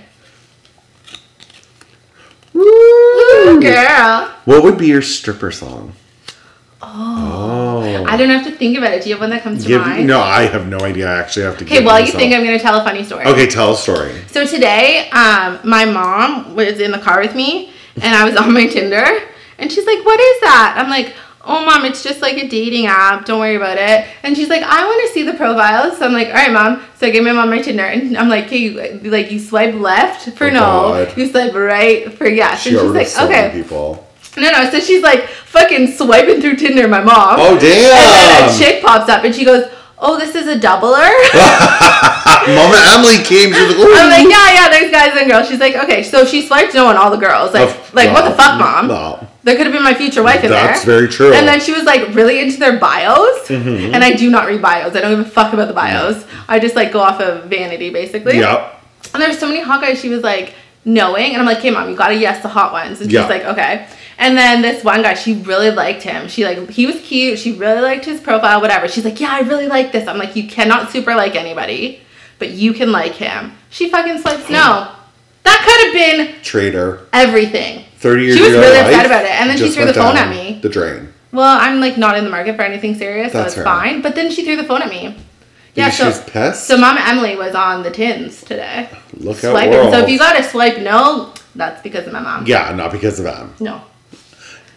[2.53, 2.63] Woo!
[2.63, 4.33] Ooh, girl.
[4.45, 5.93] What would be your stripper song?
[8.07, 9.03] I don't have to think about it.
[9.03, 10.07] Do you have one that comes to Give, mind?
[10.07, 11.07] no, I have no idea.
[11.09, 11.65] I actually have to.
[11.65, 13.25] Okay, while you think, I'm going to tell a funny story.
[13.25, 14.13] Okay, tell a story.
[14.27, 18.53] So today, um, my mom was in the car with me, and I was on
[18.53, 19.05] my Tinder,
[19.59, 22.85] and she's like, "What is that?" I'm like, "Oh, mom, it's just like a dating
[22.87, 23.25] app.
[23.25, 26.13] Don't worry about it." And she's like, "I want to see the profiles." So I'm
[26.13, 28.57] like, "All right, mom." So I gave my mom my Tinder, and I'm like, "Okay,
[28.57, 30.59] you, like you swipe left for Oh, no,
[31.05, 31.17] God.
[31.17, 34.06] you swipe right for yes." She and she's like, "Okay." people.
[34.37, 34.69] No, no.
[34.69, 37.35] So she's like fucking swiping through Tinder, my mom.
[37.39, 37.91] Oh damn.
[37.97, 41.09] And then a chick pops up, and she goes, "Oh, this is a doubler."
[42.47, 43.49] Mama Emily came.
[43.51, 45.47] Was like, "Ooh." I'm like, yeah, yeah, there's guys and girls.
[45.49, 47.53] She's like, okay, so she swiped no on all the girls.
[47.53, 48.87] Like, like what the fuck, mom?
[48.87, 50.73] No, There could have been my future wife in that's there.
[50.73, 51.33] That's very true.
[51.33, 53.93] And then she was like really into their bios, Mm-hmm.
[53.93, 54.95] and I do not read bios.
[54.95, 56.25] I don't give a fuck about the bios.
[56.47, 58.37] I just like go off of vanity, basically.
[58.39, 58.83] Yep.
[59.13, 59.99] And there's so many hot guys.
[59.99, 60.53] She was like
[60.85, 63.01] knowing, and I'm like, hey, mom, you gotta yes the hot ones.
[63.01, 63.87] And she's like, okay.
[64.19, 66.27] And then this one guy, she really liked him.
[66.27, 67.37] She like he was cute.
[67.39, 68.87] She really liked his profile, whatever.
[68.87, 70.07] She's like, yeah, I really like this.
[70.07, 72.01] I'm like, you cannot super like anybody,
[72.39, 73.53] but you can like him.
[73.69, 74.91] She fucking swipes no.
[75.43, 75.93] That could have
[76.33, 77.07] been Traitor.
[77.13, 77.85] everything.
[77.97, 78.37] Thirty years.
[78.37, 80.59] She was really upset about it, and then she threw the phone at me.
[80.61, 81.13] The drain.
[81.31, 83.63] Well, I'm like not in the market for anything serious, so it's fair.
[83.63, 84.01] fine.
[84.01, 85.15] But then she threw the phone at me.
[85.75, 86.65] Yeah, so was pissed.
[86.65, 88.89] so Mama Emily was on the tins today.
[89.13, 89.73] Look out, Swiping.
[89.73, 89.93] world.
[89.93, 92.47] So if you got a swipe no, that's because of my mom.
[92.47, 93.53] yeah, not because of them.
[93.59, 93.83] No,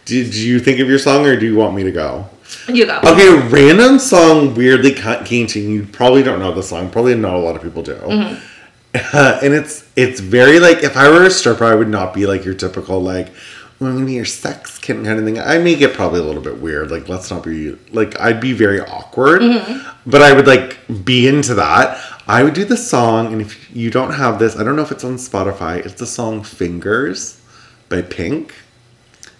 [0.05, 2.29] Did you think of your song, or do you want me to go?
[2.67, 2.99] you go.
[2.99, 5.85] Okay, random song weirdly came you.
[5.91, 6.89] Probably don't know the song.
[6.89, 7.95] Probably not a lot of people do.
[7.95, 8.47] Mm-hmm.
[9.45, 12.43] and it's it's very like if I were a stripper, I would not be like
[12.43, 13.29] your typical like
[13.79, 15.39] well, I'm your sex kitten kind of thing.
[15.39, 16.91] I make it probably a little bit weird.
[16.91, 20.09] Like let's not be like I'd be very awkward, Mm-hmm.
[20.09, 21.99] but I would like be into that.
[22.27, 24.91] I would do the song, and if you don't have this, I don't know if
[24.91, 25.77] it's on Spotify.
[25.85, 27.41] It's the song "Fingers"
[27.89, 28.53] by Pink,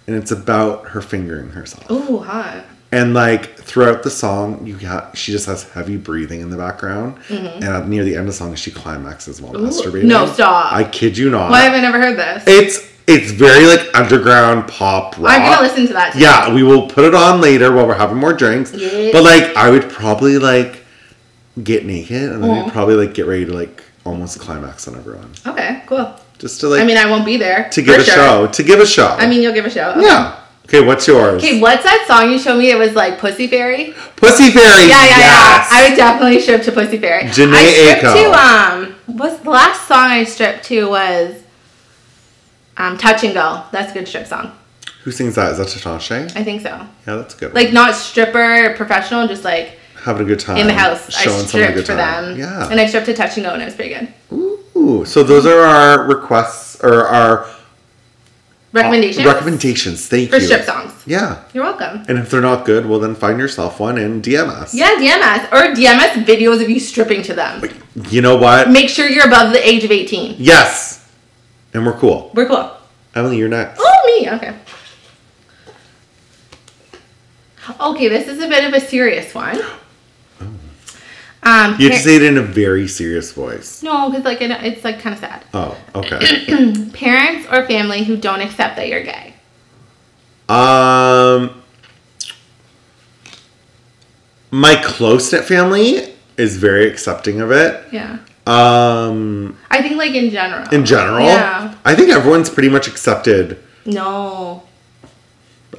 [0.06, 1.86] and it's about her fingering herself.
[1.88, 2.64] Oh, hot.
[2.90, 7.16] And like throughout the song, you got she just has heavy breathing in the background,
[7.28, 7.64] mm-hmm.
[7.64, 10.04] and near the end of the song, she climaxes while masturbating.
[10.04, 10.72] no, stop.
[10.72, 11.50] I kid you not.
[11.50, 12.44] Why have I never heard this?
[12.46, 15.32] It's it's very like underground pop rock.
[15.32, 16.14] I'm gonna listen to that.
[16.16, 18.74] Yeah, we will put it on later while we're having more drinks.
[18.74, 19.10] Yeah.
[19.12, 20.84] But like, I would probably like
[21.62, 25.32] get naked and then we'd probably like get ready to like almost climax on everyone,
[25.46, 26.14] Okay, cool.
[26.42, 28.14] Just to like I mean, I won't be there to give a sure.
[28.14, 29.06] show, to give a show.
[29.06, 29.90] I mean, you'll give a show.
[29.92, 30.02] Okay.
[30.02, 30.40] yeah.
[30.64, 31.40] Okay, what's yours?
[31.40, 32.72] Okay, what's that song you showed me?
[32.72, 33.94] It was like Pussy Fairy.
[34.16, 34.88] Pussy Fairy.
[34.88, 35.68] Yeah, yeah, yes.
[35.70, 35.78] yeah.
[35.78, 37.22] I would definitely strip to Pussy Fairy.
[37.28, 38.14] Jhené I stripped Aiko.
[38.14, 39.16] to um.
[39.18, 41.44] What's the last song I stripped to was
[42.76, 43.62] um Touch and Go.
[43.70, 44.50] That's a good strip song.
[45.04, 45.52] Who sings that?
[45.52, 46.36] Is that Tatasha?
[46.36, 46.70] I think so.
[46.70, 47.54] Yeah, that's good.
[47.54, 51.06] Like not stripper, professional, just like having a good time in the house.
[51.14, 52.30] I showing someone a stripped for time.
[52.30, 52.38] them.
[52.40, 52.68] Yeah.
[52.68, 54.12] And I stripped to Touch and Go, and it was pretty good.
[54.82, 57.54] Ooh, so those are our requests or our uh,
[58.72, 60.08] Recommendations recommendations.
[60.08, 60.46] Thank for you.
[60.46, 60.94] strip songs.
[61.06, 61.44] Yeah.
[61.52, 62.04] You're welcome.
[62.08, 64.74] And if they're not good, well then find yourself one and DM us.
[64.74, 67.62] Yeah, DMS or DMS videos of you stripping to them.
[68.08, 68.70] You know what?
[68.70, 70.36] Make sure you're above the age of 18.
[70.38, 71.06] Yes.
[71.74, 72.30] And we're cool.
[72.34, 72.72] We're cool.
[73.14, 73.78] Emily, you're next.
[73.82, 74.30] Oh, me.
[74.30, 74.56] Okay.
[77.78, 79.60] Okay, this is a bit of a serious one.
[81.44, 83.82] Um, You have to say it in a very serious voice.
[83.82, 85.44] no, because like it's like kind of sad.
[85.52, 86.20] Oh, okay.
[86.92, 89.34] Parents or family who don't accept that you're gay.
[90.48, 91.62] um
[94.50, 97.82] my close knit family is very accepting of it.
[97.92, 100.68] Yeah, Um I think like in general.
[100.70, 101.74] in general, Yeah.
[101.84, 103.58] I think everyone's pretty much accepted.
[103.86, 104.62] No.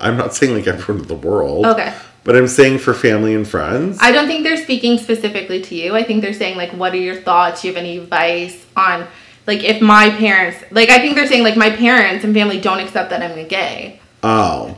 [0.01, 1.65] I'm not saying like everyone in the world.
[1.67, 1.93] Okay.
[2.23, 3.97] But I'm saying for family and friends.
[4.01, 5.95] I don't think they're speaking specifically to you.
[5.95, 7.61] I think they're saying like, what are your thoughts?
[7.61, 9.07] Do you have any advice on
[9.45, 12.79] like if my parents like I think they're saying like my parents and family don't
[12.79, 13.99] accept that I'm gay.
[14.23, 14.77] oh.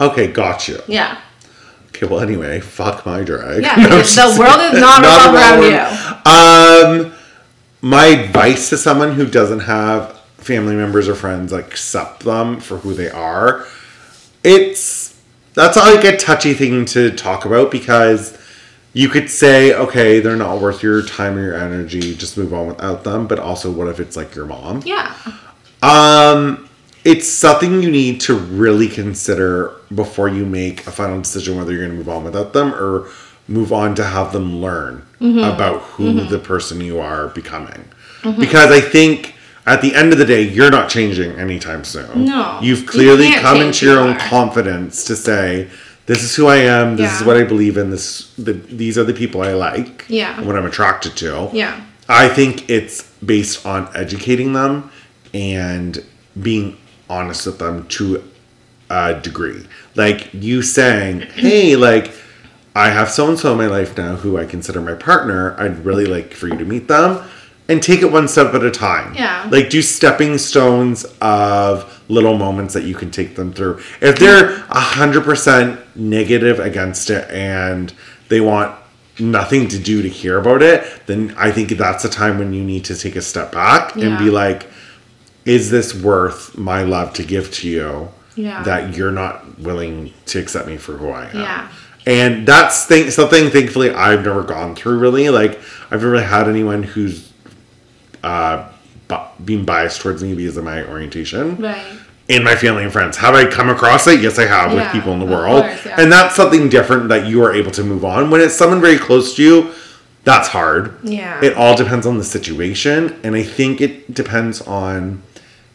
[0.00, 0.80] okay, got you.
[0.88, 1.20] Yeah.
[1.88, 3.62] Okay, well anyway, fuck my drag.
[3.62, 7.12] Yeah, the world is not revolved around you.
[7.12, 7.18] Um
[7.80, 12.78] my advice to someone who doesn't have family members or friends like accept them for
[12.78, 13.66] who they are,
[14.42, 15.01] it's
[15.54, 18.38] that's like a touchy thing to talk about because
[18.94, 22.66] you could say, okay, they're not worth your time or your energy, just move on
[22.66, 23.26] without them.
[23.26, 24.82] But also, what if it's like your mom?
[24.84, 25.14] Yeah.
[25.82, 26.68] Um,
[27.04, 31.86] it's something you need to really consider before you make a final decision whether you're
[31.86, 33.08] going to move on without them or
[33.48, 35.38] move on to have them learn mm-hmm.
[35.38, 36.30] about who mm-hmm.
[36.30, 37.84] the person you are becoming.
[38.22, 38.40] Mm-hmm.
[38.40, 39.34] Because I think
[39.66, 42.24] at the end of the day, you're not changing anytime soon.
[42.24, 42.58] No.
[42.60, 45.70] You've clearly can't come into your own confidence to say,
[46.06, 49.04] this is who I am, this is what I believe in, this the, these are
[49.04, 50.36] the people I like, Yeah.
[50.36, 51.48] and what I'm attracted to.
[51.52, 51.80] Yeah.
[52.08, 54.90] I think it's based on educating them
[55.32, 56.04] and
[56.40, 56.76] being
[57.08, 58.24] honest with them to
[58.90, 59.64] a degree.
[59.94, 62.12] Like you saying, hey, like,
[62.74, 65.54] I have so and so in my life now who I consider my partner.
[65.60, 67.22] I'd really like for you to meet them
[67.72, 69.14] and take it one step at a time.
[69.14, 69.48] Yeah.
[69.50, 73.80] Like do stepping stones of little moments that you can take them through.
[74.00, 77.92] If they're a hundred percent negative against it and
[78.28, 78.78] they want
[79.18, 82.62] nothing to do to hear about it, then I think that's a time when you
[82.62, 84.68] need to take a step back and be like,
[85.44, 88.08] is this worth my love to give to you?
[88.36, 88.62] Yeah.
[88.62, 91.36] That you're not willing to accept me for who I am.
[91.36, 91.72] Yeah.
[92.04, 95.30] And that's thing, something thankfully I've never gone through really.
[95.30, 95.58] Like
[95.90, 97.31] I've never had anyone who's
[98.22, 98.64] uh
[99.44, 101.84] being biased towards me because of my orientation Right.
[102.28, 103.18] in my family and friends.
[103.18, 104.20] Have I come across it?
[104.22, 105.64] Yes, I have with people in the world.
[105.64, 106.00] course, yeah.
[106.00, 108.30] And that's something different that you are able to move on.
[108.30, 109.70] When it's someone very close to you,
[110.24, 110.96] that's hard.
[111.02, 111.44] Yeah.
[111.44, 113.20] It all depends on the situation.
[113.22, 115.22] And I think it depends on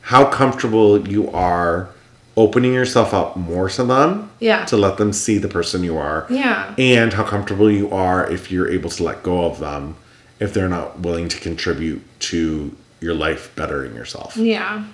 [0.01, 1.89] how comfortable you are
[2.37, 4.31] opening yourself up more to them.
[4.39, 4.65] Yeah.
[4.65, 6.25] To let them see the person you are.
[6.29, 6.73] Yeah.
[6.79, 9.95] And how comfortable you are if you're able to let go of them
[10.39, 14.37] if they're not willing to contribute to your life bettering yourself.
[14.37, 14.85] Yeah.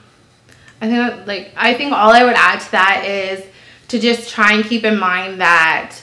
[0.82, 3.44] I think that, like I think all I would add to that is
[3.90, 5.96] to just try and keep in mind that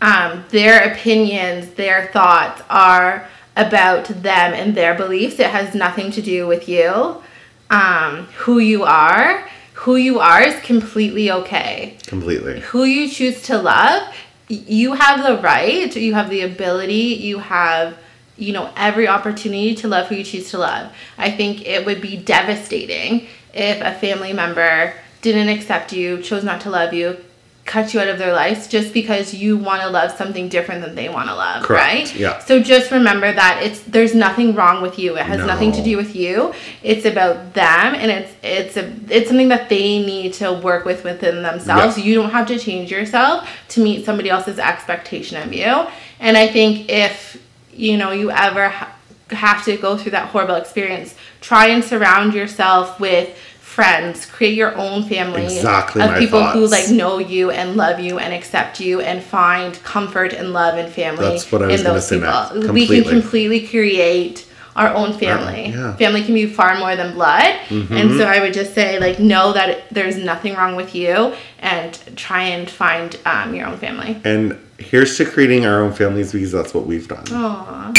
[0.00, 5.38] um, their opinions, their thoughts are about them and their beliefs.
[5.38, 7.22] It has nothing to do with you.
[7.70, 11.96] Um, who you are, who you are is completely okay.
[12.06, 12.60] Completely.
[12.60, 14.14] Who you choose to love,
[14.48, 17.96] you have the right, you have the ability, you have
[18.38, 20.92] you know every opportunity to love who you choose to love.
[21.18, 26.60] I think it would be devastating if a family member didn't accept you, chose not
[26.62, 27.16] to love you,
[27.64, 30.94] cut you out of their lives just because you want to love something different than
[30.94, 32.14] they want to love, Correct, right?
[32.14, 32.38] yeah.
[32.38, 35.16] So just remember that it's there's nothing wrong with you.
[35.16, 36.54] It has nothing to do with you.
[36.82, 41.02] It's about them and it's it's a it's something that they need to work with
[41.02, 41.98] within themselves.
[41.98, 42.04] Yeah.
[42.04, 45.86] You don't have to change yourself to meet somebody else's expectation of you.
[46.20, 47.42] And I think if
[47.76, 48.94] you know you ever ha-
[49.30, 54.74] have to go through that horrible experience, try and surround yourself with friends, create your
[54.76, 59.00] own family Exactly of people who like know you and love you and accept you
[59.00, 62.16] and find comfort and love and family That's what I was in gonna those say
[62.18, 62.72] people.
[62.72, 64.45] We can completely create
[64.76, 65.70] our own family.
[65.70, 65.96] yeah.
[65.96, 67.54] Family can be far more than blood.
[67.68, 67.94] Mm-hmm.
[67.94, 71.98] And so I would just say, like, know that there's nothing wrong with you and
[72.16, 74.20] try and find um, your own family.
[74.24, 77.24] And here's to creating our own families because that's what we've done.
[77.24, 77.94] Aww.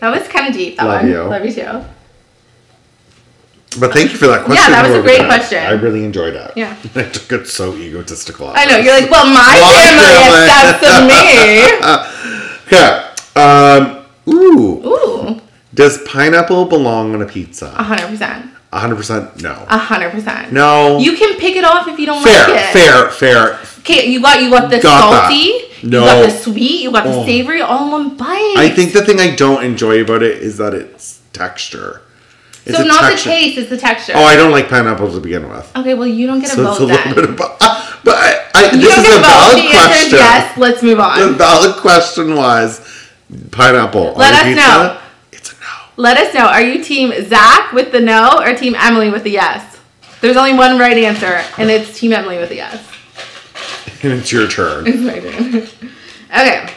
[0.00, 0.76] That was kind of deep.
[0.76, 1.10] That Love one.
[1.10, 1.22] you.
[1.22, 1.84] Love you too.
[3.78, 4.72] But thank you for that question.
[4.72, 5.26] Yeah, that was a great it.
[5.26, 5.58] question.
[5.58, 6.50] I really enjoyed it.
[6.56, 6.74] Yeah.
[6.94, 8.48] I took it so egotistical.
[8.54, 8.78] I know.
[8.78, 12.76] You're like, well, my My family accepts me.
[12.78, 12.90] Okay.
[13.36, 14.82] Um, ooh.
[14.86, 15.40] Ooh.
[15.76, 17.66] Does pineapple belong on a pizza?
[17.78, 18.50] 100%.
[18.72, 19.54] 100% no.
[19.68, 20.52] 100%.
[20.52, 20.98] No.
[20.98, 22.72] You can pick it off if you don't fair, like it.
[22.72, 23.54] fair, fair.
[23.56, 23.58] Fair.
[23.80, 25.28] Okay, you got you got the Got that.
[25.30, 25.52] salty,
[25.86, 26.00] No.
[26.00, 27.24] you got the sweet, you got the Oh.
[27.24, 28.54] savory all in one bite.
[28.56, 32.00] I think the thing I don't enjoy about it is that it's texture.
[32.64, 32.82] It's so.
[32.84, 33.28] Not texture.
[33.28, 34.14] the taste, it's the texture.
[34.16, 35.70] Oh, I don't like pineapple to begin with.
[35.76, 37.14] okay, well you don't get a So it's vote a little then.
[37.14, 37.40] bit of.
[37.40, 39.28] Uh, but I, I, you this don't is get a a vote.
[39.28, 40.18] valid The question.
[40.18, 40.58] yes.
[40.58, 41.18] Let's move on.
[41.20, 42.80] The valid question was
[43.52, 44.14] pineapple.
[44.16, 44.56] Let on us pizza?
[44.56, 44.98] know.
[45.98, 46.02] It's a no.
[46.02, 46.46] Let us know.
[46.46, 49.78] Are you team Zach with the no or team Emily with the yes?
[50.20, 52.86] There's only one right answer, and it's team Emily with the yes.
[54.02, 54.86] And it's your turn.
[54.86, 55.90] It's my turn.
[56.30, 56.72] okay.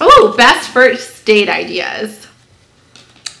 [0.00, 2.26] Oh, best first date ideas.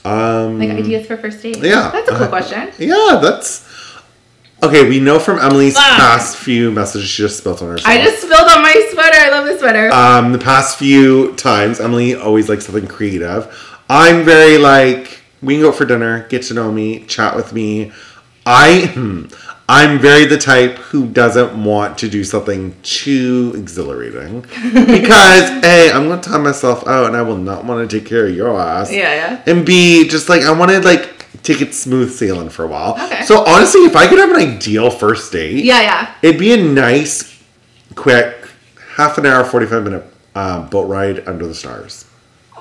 [0.04, 1.58] Um, Like ideas for first date.
[1.58, 1.90] yeah.
[1.92, 2.70] That's a cool Uh, question.
[2.78, 3.68] Yeah, that's
[4.62, 4.88] okay.
[4.88, 5.84] We know from Emily's Fuck.
[5.98, 7.88] past few messages she just spilled on herself.
[7.88, 9.16] I just spilled on my sweater.
[9.18, 9.92] I love this sweater.
[9.92, 13.46] um, the past few times, Emily always likes something creative.
[13.94, 17.52] I'm very like, we can go out for dinner, get to know me, chat with
[17.52, 17.92] me.
[18.46, 19.26] I, hmm,
[19.68, 24.40] I'm very the type who doesn't want to do something too exhilarating
[24.72, 28.08] because a, I'm going to time myself out and I will not want to take
[28.08, 28.90] care of your ass.
[28.90, 29.42] yeah, yeah.
[29.46, 32.94] And B, just like I want to like take it smooth sailing for a while.
[32.94, 33.24] Okay.
[33.24, 36.14] So honestly, if I could have an ideal first date, Yeah, yeah.
[36.22, 37.42] It'd be a nice,
[37.94, 38.48] quick,
[38.96, 42.06] half an hour, 45 minute uh, boat ride under the stars.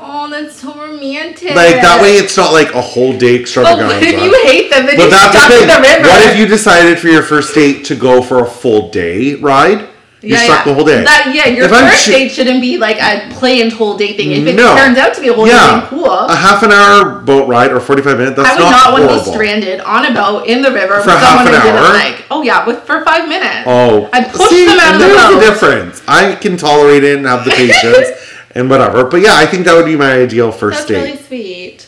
[0.04, 1.54] Oh, that's so romantic.
[1.56, 3.86] Like, that way it's not like a whole day But extravaganza.
[3.86, 4.86] what oh, if you hate them?
[4.88, 5.68] Then but you stuck thing.
[5.68, 6.08] the river.
[6.10, 9.88] What if you decided for your first date to go for a full day ride?
[10.24, 10.64] You're yeah, stuck yeah.
[10.66, 11.04] the whole day.
[11.04, 14.32] That, yeah, your If first date shouldn't be like a planned whole day thing.
[14.32, 14.76] If it No.
[14.76, 16.12] turns out to be a whole yeah, day thing, cool.
[16.14, 19.24] a half an hour boat ride or 45 minutes, that's I would not, not, want
[19.24, 21.68] to be stranded on a boat in the river For with half someone an who
[21.68, 21.94] didn't hour?
[21.94, 22.26] like.
[22.30, 23.66] Oh yeah, with for five minutes.
[23.66, 25.16] Oh, I pushed see, them out of the boat.
[25.18, 26.04] there's the difference.
[26.08, 28.10] I can tolerate it and have the patience
[28.56, 29.06] and whatever.
[29.06, 31.16] But yeah, I think that would be my ideal first That's date.
[31.16, 31.88] That's really sweet.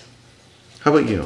[0.81, 1.25] How about you?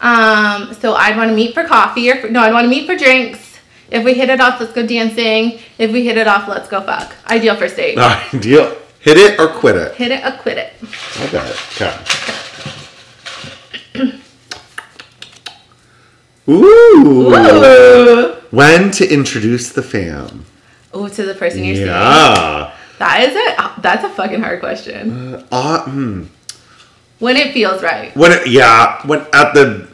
[0.00, 2.86] Um, so I'd want to meet for coffee or for, no, I'd want to meet
[2.86, 3.58] for drinks.
[3.90, 5.60] If we hit it off, let's go dancing.
[5.78, 7.14] If we hit it off, let's go fuck.
[7.30, 7.98] Ideal first date.
[8.34, 8.76] Ideal.
[9.00, 9.94] Hit it or quit it.
[9.94, 10.72] Hit it or quit it.
[11.16, 11.56] I got it.
[13.96, 14.18] Okay.
[16.48, 17.28] Ooh.
[17.34, 18.34] Ooh.
[18.50, 20.44] When to introduce the fam?
[20.92, 21.86] Oh, to the person you're seeing.
[21.86, 22.74] Yeah.
[22.98, 25.44] That is a that's a fucking hard question.
[25.50, 26.24] Uh, hmm.
[27.18, 28.14] When it feels right.
[28.16, 29.88] When it, yeah, when at the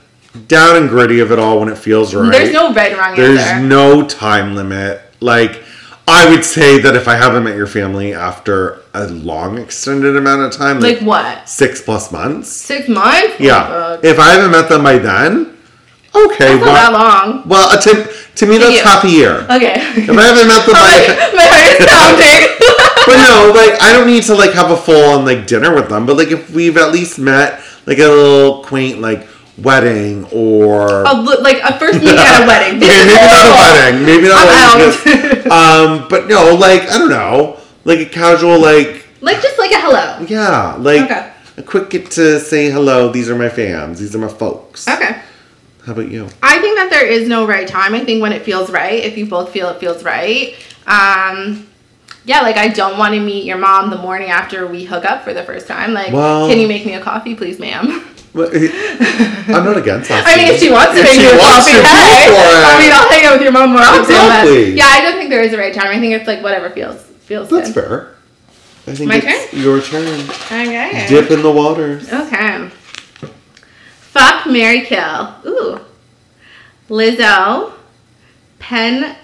[0.49, 2.31] down and gritty of it all, when it feels right.
[2.31, 3.67] There's no right or wrong There's answer.
[3.67, 5.01] no time limit.
[5.21, 5.63] Like,
[6.09, 10.43] I would say that if I haven't met your family after a long extended amount
[10.43, 11.49] of time, like like, what?
[11.49, 13.39] six plus months, Six months?
[13.41, 13.69] yeah.
[13.71, 15.57] Oh, if I haven't met them by then,
[16.15, 17.49] okay, That's not that well, long.
[17.49, 18.83] well, uh, to, to me that's you.
[18.83, 19.33] half a year.
[19.49, 19.75] Okay.
[19.97, 22.54] If I haven't met them Oh, by, my, my heart is pounding.
[23.07, 25.89] But no, like I don't need to like have a full on like dinner with
[25.89, 26.07] them.
[26.07, 29.27] But like if we've at least met like a little quaint like
[29.59, 32.81] wedding or A like a first meeting at a wedding.
[32.81, 34.05] This Okay, maybe not a wedding.
[34.07, 35.53] Maybe not a wedding.
[36.03, 39.81] um, but no, like I don't know, like a casual, like Like just like a
[39.81, 40.25] hello.
[40.29, 41.33] yeah, like Okay.
[41.59, 43.11] a quick get to say hello.
[43.13, 44.01] These are my fans.
[44.01, 44.89] These are my folks.
[44.89, 45.21] Okay.
[45.87, 46.29] How about you?
[46.43, 47.95] I think that there is no right time.
[47.95, 50.55] I think when it feels right, if you both feel it feels right.
[50.87, 51.67] Um
[52.25, 55.25] yeah, like I don't want to meet your mom the morning after we hook up
[55.25, 55.93] for the first time.
[55.93, 58.09] Like, Well- can you make me a coffee, please, ma'am?
[58.35, 60.25] Well, I'm not against that.
[60.27, 62.35] I mean, if she wants to If make you a coffee, hey.
[62.35, 64.01] I mean, I'll hang out with your mom more often.
[64.01, 64.73] Exactly.
[64.73, 65.87] Yeah, I don't think there is a right time.
[65.87, 67.85] I think it's like whatever feels feels That's good.
[67.87, 68.15] fair.
[68.89, 69.61] I think My it's turn?
[69.63, 70.21] your turn.
[70.47, 71.07] Okay.
[71.09, 72.13] Dip in the waters.
[72.13, 72.69] Okay.
[74.01, 75.33] Fuck Marry Kill.
[75.47, 75.79] Ooh.
[76.91, 77.73] Lizzo.
[78.59, 79.15] Penn.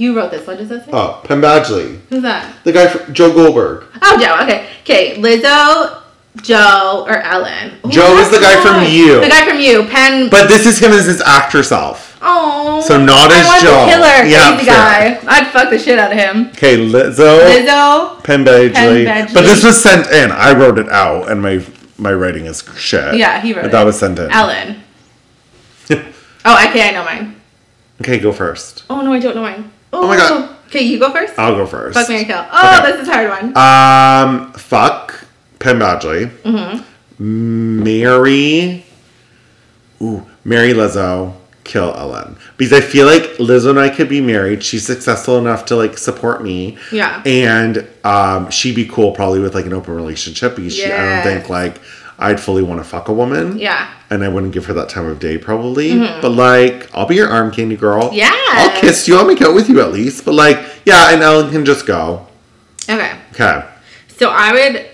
[0.00, 0.46] You wrote this.
[0.46, 0.90] What does that say?
[0.94, 2.54] Oh, Penn Badgley, Who's that?
[2.64, 3.84] the guy from Joe Goldberg.
[4.00, 4.38] Oh, Joe.
[4.44, 4.66] Okay.
[4.82, 5.16] Okay.
[5.20, 6.00] Lizzo,
[6.40, 7.74] Joe, or Ellen.
[7.84, 8.90] Ooh, Joe is the guy from.
[8.90, 9.20] You.
[9.20, 9.84] The guy from You.
[9.84, 10.30] Penn.
[10.30, 12.18] But this is him as his actor self.
[12.22, 12.80] oh.
[12.80, 13.84] So not I as want Joe.
[13.84, 14.24] The killer.
[14.30, 15.20] Yeah, crazy fair.
[15.22, 15.36] guy.
[15.36, 16.46] I'd fuck the shit out of him.
[16.56, 18.24] Okay, Lizzo, Lizzo.
[18.24, 18.72] Penn Badgley.
[18.72, 19.34] Penn Badgley.
[19.34, 20.30] But this was sent in.
[20.32, 21.62] I wrote it out, and my
[21.98, 23.16] my writing is shit.
[23.16, 23.72] Yeah, he wrote But it.
[23.72, 24.30] that was sent in.
[24.30, 24.80] Ellen.
[25.90, 26.88] oh, okay.
[26.88, 27.36] I know mine.
[28.00, 28.84] okay, go first.
[28.88, 29.70] Oh no, I don't know mine.
[29.92, 30.56] Oh my God.
[30.66, 31.36] Okay, you go first.
[31.38, 31.98] I'll go first.
[31.98, 32.44] Fuck Marry Kill.
[32.50, 32.92] Oh, Okay.
[32.92, 33.56] this is a hard one.
[33.56, 35.24] Um, fuck
[35.58, 36.26] Penn Badgley.
[36.42, 37.82] Mm-hmm.
[37.84, 38.84] Marry.
[40.02, 41.34] Ooh, marry Lizzo.
[41.62, 44.64] Kill Ellen because I feel like Lizzo and I could be married.
[44.64, 46.78] She's successful enough to like support me.
[46.90, 47.22] Yeah.
[47.24, 51.22] and um, she'd be cool probably with like an open relationship because she, I don't
[51.22, 51.80] think like
[52.18, 53.56] I'd fully want to fuck a woman.
[53.58, 53.88] Yeah.
[54.10, 55.96] And I wouldn't give her that time of day probably.
[55.98, 58.10] But like, I'll be your arm candy girl.
[58.10, 58.58] Mm-hmm.
[58.58, 59.16] I'll kiss you.
[59.16, 60.24] I'll make out with you at least.
[60.24, 62.26] But like, yeah, and Ellen can just go.
[62.88, 63.16] Okay.
[63.32, 63.64] Okay,
[64.08, 64.86] So I would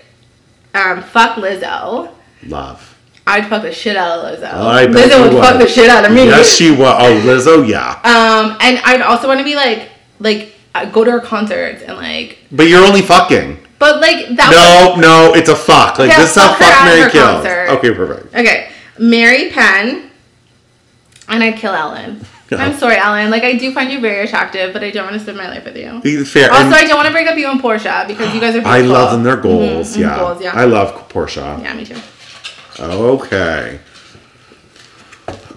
[0.75, 2.11] um, fuck Lizzo.
[2.45, 2.93] love.
[3.25, 4.53] I'd fuck the shit out of Lizzo.
[4.53, 5.67] I bet Lizzo would fuck would.
[5.67, 6.25] the shit out of me.
[6.25, 6.85] Yes, she will.
[6.85, 7.93] Oh, Lizzo, yeah.
[8.03, 11.97] Um, and I'd also want to be like, like, uh, go to her concerts and
[11.97, 13.57] like, But you're only fucking.
[13.79, 14.51] but like that.
[14.51, 15.97] No, no, it's a fuck.
[15.97, 17.43] Like this is how fuck marry kills.
[17.43, 17.67] concert.
[17.71, 18.35] Okay, perfect.
[18.35, 20.09] Okay, Marry Penn,
[21.27, 22.25] and I'd kill Ellen.
[22.51, 23.29] I'm sorry, Ellen.
[23.29, 25.65] Like I do find you very attractive, but I don't want to spend my life
[25.65, 25.99] with you.
[26.25, 26.49] Fair.
[26.51, 28.61] Also, and I don't want to break up you and Portia because you guys are.
[28.65, 29.23] I love them.
[29.23, 29.95] Their goals.
[29.95, 30.17] Mhm, Yeah.
[30.17, 30.51] goals, yeah.
[30.55, 31.59] I love Portia.
[31.61, 31.97] yeah, me too.
[32.79, 33.79] Okay.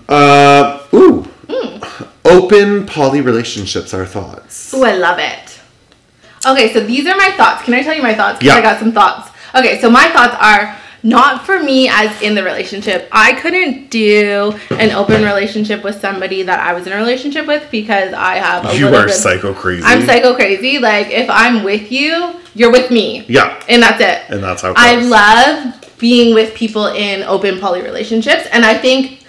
[0.09, 1.23] Uh, ooh.
[1.49, 1.83] Hmm.
[2.25, 4.75] Open poly relationships are thoughts.
[4.75, 5.61] Ooh, I love it.
[6.47, 7.63] Okay, so these are my thoughts.
[7.65, 8.43] Can I tell you my thoughts?
[8.43, 8.55] Yeah.
[8.55, 9.31] I got some thoughts.
[9.55, 13.09] Okay, so my thoughts are not for me as in the relationship.
[13.13, 17.71] I couldn't do an open relationship with somebody that I was in a relationship with
[17.71, 19.83] because I have a You are bit- psycho crazy.
[19.85, 20.79] I'm psycho crazy.
[20.79, 23.25] Like if I'm with you, you're with me.
[23.29, 23.63] Yeah.
[23.69, 24.31] And that's it.
[24.35, 28.47] And that's how it I love being with people in open poly relationships.
[28.53, 29.25] And I think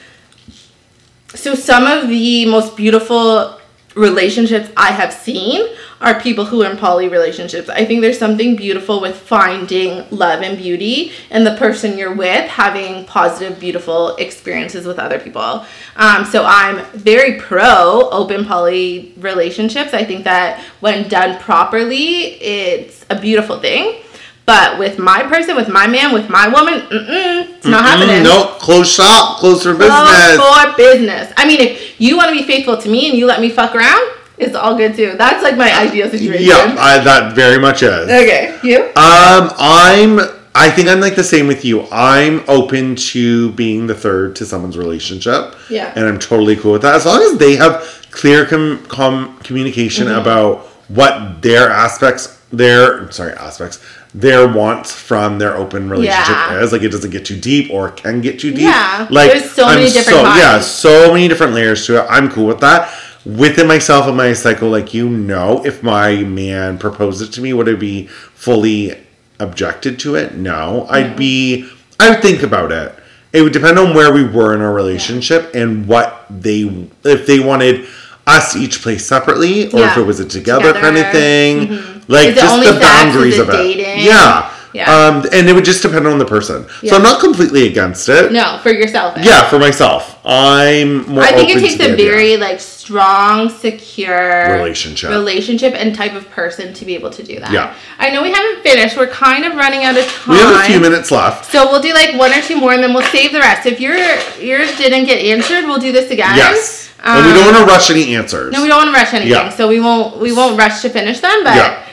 [1.34, 3.58] so some of the most beautiful
[3.96, 5.68] relationships I have seen
[6.00, 7.70] are people who are in poly relationships.
[7.70, 12.50] I think there's something beautiful with finding love and beauty and the person you're with
[12.50, 15.66] having positive, beautiful experiences with other people.
[15.96, 19.94] Um, so I'm very pro open poly relationships.
[19.94, 24.02] I think that when done properly, it's a beautiful thing.
[24.46, 28.18] But with my person, with my man, with my woman, mm-mm, it's not happening.
[28.18, 30.38] Mm, no, close shop, close for Close business.
[30.38, 31.34] for business.
[31.38, 33.76] I mean, if you want to be faithful to me and you let me fuck
[33.76, 34.02] around,
[34.38, 35.14] it's all good too.
[35.18, 36.48] That's like my ideal situation.
[36.48, 38.10] Yeah, I, that very much is.
[38.10, 38.86] Okay, you?
[38.96, 40.20] Um, I'm.
[40.54, 41.88] I think I'm like the same with you.
[41.92, 45.56] I'm open to being the third to someone's relationship.
[45.70, 45.94] Yeah.
[45.96, 50.08] And I'm totally cool with that as long as they have clear com- com- communication
[50.08, 50.20] Mm-hmm.
[50.20, 53.80] about what their aspects, their sorry aspects,
[54.14, 56.62] their wants from their open relationship Yeah.
[56.62, 56.72] is.
[56.72, 58.62] Like it doesn't get too deep or can get too deep.
[58.62, 59.08] Yeah.
[59.10, 62.08] Like There's so many different so, Yeah, so many different layers to it.
[62.10, 62.90] I'm cool with that.
[63.26, 67.54] within myself and my cycle, like you know, if my man proposed it to me,
[67.54, 68.98] would I be fully
[69.40, 70.36] objected to it?
[70.36, 71.70] No, I'd be.
[72.00, 72.96] I would think about it.
[73.32, 76.62] It would depend on where we were in our relationship and what they,
[77.06, 77.88] if they wanted
[78.28, 81.12] us each play separately, or if it was a together, kind of Together.
[81.12, 81.68] thing.
[81.68, 81.91] Mm-hmm.
[82.12, 83.54] Like just the boundaries of it.
[83.54, 84.06] dating?
[84.06, 84.50] Yeah.
[84.74, 84.90] Yeah.
[84.90, 86.66] Um, and it would just depend on the person.
[86.88, 88.32] So I'm not completely against it.
[88.32, 89.18] No, for yourself.
[89.18, 89.24] eh?
[89.26, 91.24] Yeah, for myself, I'm more.
[91.24, 91.96] I think it takes a idea.
[91.98, 95.10] very like strong, secure Relationship.
[95.10, 97.52] relationship and type of person to be able to do that.
[97.52, 97.74] Yeah.
[98.00, 98.96] I know we haven't finished.
[98.96, 100.36] We're kind of running out of time.
[100.36, 101.52] We have a few minutes left.
[101.52, 103.66] So we'll do like one or two more, and then we'll save the rest.
[103.68, 103.96] If your
[104.40, 106.38] yours didn't get answered, we'll do this again.
[106.38, 108.54] Yes, and we don't Um, want to rush any answers.
[108.54, 109.50] No, we don't want to rush anything, Yeah.
[109.50, 110.18] so we won't.
[110.18, 111.44] We won't rush to finish them.
[111.44, 111.84] But Yeah.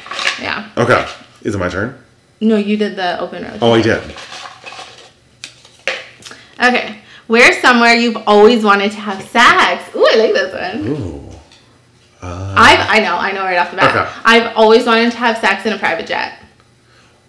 [0.40, 0.70] Yeah.
[0.76, 1.06] Okay,
[1.42, 1.98] is it my turn?
[2.40, 3.58] No, you did the open road.
[3.60, 4.02] Oh, I did.
[6.60, 6.98] Okay.
[7.26, 9.94] Where's somewhere you've always wanted to have sex?
[9.94, 10.88] Ooh, I like this one.
[10.88, 11.28] Ooh.
[12.20, 13.94] Uh, I've I know I know right off the bat.
[13.94, 14.20] Okay.
[14.24, 16.42] I've always wanted to have sex in a private jet.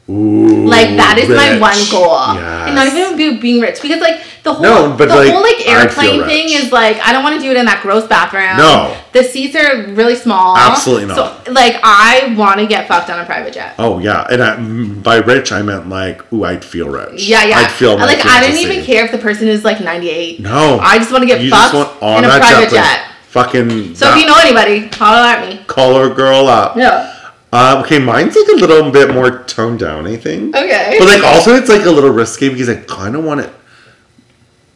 [0.09, 0.65] Ooh.
[0.65, 2.33] Like that is my one goal.
[2.33, 2.67] Yes.
[2.67, 5.67] And not even be- being rich because like the whole No, the like, whole like
[5.67, 8.57] airplane thing is like I don't want to do it in that gross bathroom.
[8.57, 8.97] No.
[9.13, 10.57] The seats are really small.
[10.57, 11.45] Absolutely not.
[11.45, 13.75] So like I want to get fucked on a private jet.
[13.77, 17.27] Oh yeah, and I, by rich I meant like, ooh, I'd feel rich.
[17.27, 17.59] Yeah, yeah.
[17.59, 20.39] I'd feel like I didn't even care if the person is like 98.
[20.39, 23.05] No, I just want to get you fucked on in a private jet, jet.
[23.27, 23.93] Fucking.
[23.93, 25.63] So if you know anybody, holler at me.
[25.67, 26.75] call her girl up.
[26.75, 27.17] Yeah.
[27.51, 30.55] Uh, okay, mine's like a little bit more toned down, I think.
[30.55, 30.95] Okay.
[30.99, 33.49] But like also it's like a little risky because I kind of want it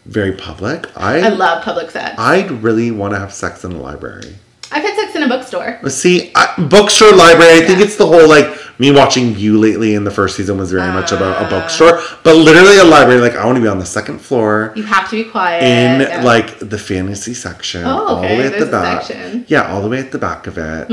[0.05, 0.86] very public.
[0.97, 2.15] I, I love public sex.
[2.17, 4.36] I'd really want to have sex in a library.
[4.74, 5.80] I've had sex in a bookstore.
[5.89, 7.53] See, I, bookstore, library.
[7.59, 8.47] I think it's the whole like
[8.80, 11.49] me watching you lately in the first season was very much about a Ah.
[11.49, 13.21] bookstore, but literally a library.
[13.21, 15.61] Like I want to be on the second floor You have to be quiet.
[15.63, 16.24] in yeah.
[16.24, 19.03] like the fantasy section, Oh, all the way at the there's a back.
[19.03, 19.32] section.
[19.41, 19.43] Mm-hmm.
[19.47, 20.89] Yeah, all the way at the back of it.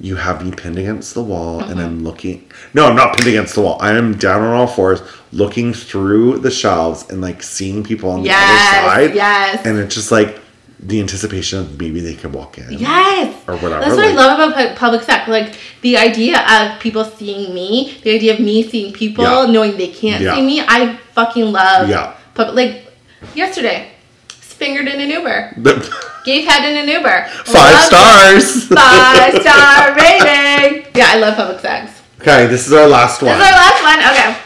[0.00, 2.44] You have me pinned against the wall, and I'm looking.
[2.72, 3.78] No, I'm not pinned against the wall.
[3.80, 5.00] I am down on all fours,
[5.32, 9.14] looking through the shelves and like seeing people on the Yes, other side.
[9.16, 9.66] yes.
[9.66, 10.38] and it's just like
[10.80, 12.72] the anticipation of maybe they could walk in.
[12.72, 13.34] Yes.
[13.48, 15.28] Or whatever, That's what I love about public sex.
[15.28, 19.46] Like the idea of people seeing me, the idea of me seeing people, Yeah.
[19.50, 20.34] knowing they can't Yeah.
[20.34, 20.60] see me.
[20.60, 21.88] I fucking love.
[21.88, 22.12] Yeah.
[22.34, 22.92] Pub- like
[23.34, 23.88] yesterday,
[24.28, 25.54] fingered in an Uber,
[26.24, 27.28] gave head in an Uber.
[27.44, 27.86] Five Love it.
[27.86, 28.64] stars.
[28.68, 30.86] Five star rating.
[30.94, 31.92] Yeah, I love public sex.
[32.20, 33.38] okay, this is our last one.
[33.38, 33.98] This is our last one.
[34.12, 34.36] Okay.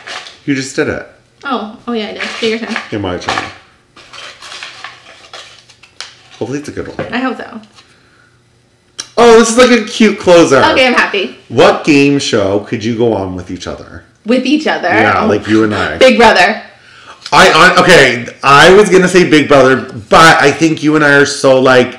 [0.47, 1.07] You just did it.
[1.45, 2.23] Oh, oh yeah, I did.
[2.23, 2.77] Take your turn.
[2.87, 3.45] Okay, my turn.
[6.39, 7.13] Hopefully it's a good one.
[7.13, 7.61] I hope so.
[9.17, 10.59] Oh, this is like a cute closer.
[10.59, 11.39] Okay, I'm happy.
[11.49, 14.05] What game show could you go on with each other?
[14.25, 14.89] With each other.
[14.89, 15.99] Yeah, like you and I.
[15.99, 16.63] Big Brother.
[17.33, 18.27] I on okay.
[18.45, 21.99] I was gonna say Big Brother, but I think you and I are so like.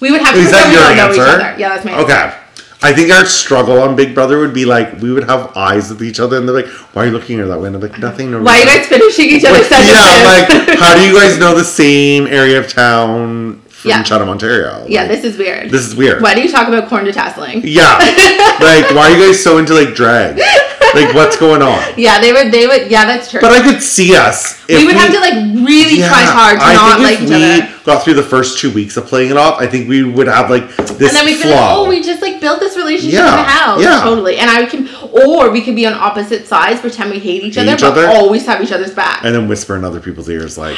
[0.00, 1.22] We would have to Is that your know answer?
[1.22, 1.60] each other.
[1.60, 2.04] Yeah, that's my answer.
[2.04, 2.37] Okay.
[2.80, 6.00] I think our struggle on Big Brother would be like we would have eyes with
[6.02, 7.98] each other and they're like, "Why are you looking at that way?" And I'm like,
[7.98, 9.94] "Nothing." No Why are you guys finishing each other's Like, sentences?
[9.94, 14.02] yeah, like how do you guys know the same area of town from Yeah.
[14.04, 14.84] Chatham, Ontario?
[14.88, 15.70] yeah, this is weird.
[15.70, 16.22] this is weird.
[16.22, 17.62] Why do you talk about corn detasseling?
[17.64, 17.98] Yeah,
[18.60, 20.40] like why are you guys so into like drag?
[20.94, 21.78] Like what's going on?
[21.98, 22.52] Yeah, they would.
[22.52, 22.90] They would.
[22.90, 23.40] Yeah, that's true.
[23.40, 24.66] But I could see us.
[24.68, 25.34] we would have to like
[25.66, 27.84] really try hard to I not think like if each we other.
[27.84, 30.48] got through the first two weeks of playing it off, I think we would have
[30.50, 33.30] like this And then we'd be like, oh, we just like built this relationship Yeah,
[33.32, 33.82] in the house.
[33.82, 34.00] yeah.
[34.02, 34.36] Totally.
[34.38, 34.88] And I can,
[35.26, 37.92] or we could be on opposite sides, pretend we hate each Hate other, each but
[37.92, 38.06] other?
[38.08, 39.24] always have each other's back.
[39.24, 40.76] and then whisper in other people's ears like,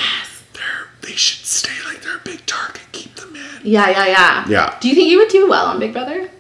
[0.55, 2.81] they're they should stay like they're a big target.
[2.93, 3.43] Keep them in.
[3.71, 4.49] yeah, yeah, yeah.
[4.49, 4.79] Yeah.
[4.81, 6.31] Do you think you would do well on Big Brother?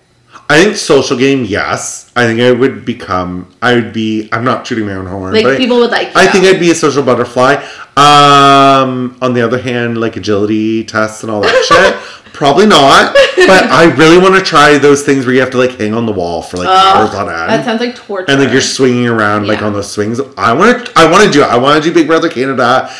[0.50, 2.10] I think social game, yes.
[2.16, 3.48] I think I would become.
[3.62, 4.28] I would be.
[4.32, 5.32] I'm not shooting my own horn.
[5.32, 6.14] Like but I- people would like.
[6.16, 7.54] I think I'd be a social butterfly.
[7.96, 13.14] Um, on the other hand, like agility tests and all that shit, probably not.
[13.36, 16.06] But I really want to try those things where you have to like hang on
[16.06, 18.30] the wall for like hours on end, That sounds like torture.
[18.30, 19.66] and like you're swinging around like Yeah.
[19.66, 20.20] on those swings.
[20.36, 20.92] I want to.
[20.96, 21.46] I want to do it.
[21.48, 22.90] I want to do Big Brother Canada.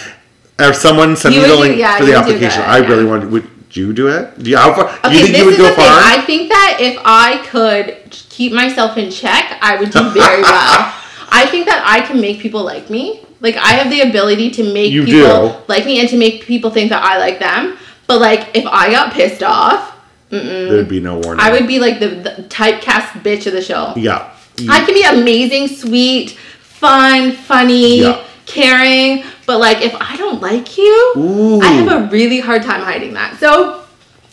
[0.59, 2.69] If someone send You me the link yeah, for the you would do application, that,
[2.69, 2.87] I yeah.
[2.89, 3.23] really want.
[3.23, 3.29] to.
[3.29, 4.43] Would you do it?
[4.43, 5.85] Do you, how far, Okay, you think this you would is go the thing.
[5.85, 6.01] far?
[6.01, 10.95] I think that if I could keep myself in check, I would do very well.
[11.33, 13.25] I think that I can make people like me.
[13.41, 15.55] Like I have the ability to make You people do.
[15.69, 17.79] like me and to make people think that I like them.
[18.07, 19.97] But like if I got pissed off,
[20.31, 21.41] There'd be no warning.
[21.45, 23.95] I would be like the, the typecast bitch of the show.
[23.97, 24.33] Yeah.
[24.69, 28.23] I can be amazing, sweet, fun, funny, Yeah.
[28.47, 31.61] caring, but like if I don't like you, Ooh.
[31.61, 33.37] I have a really hard time hiding that.
[33.41, 33.83] So,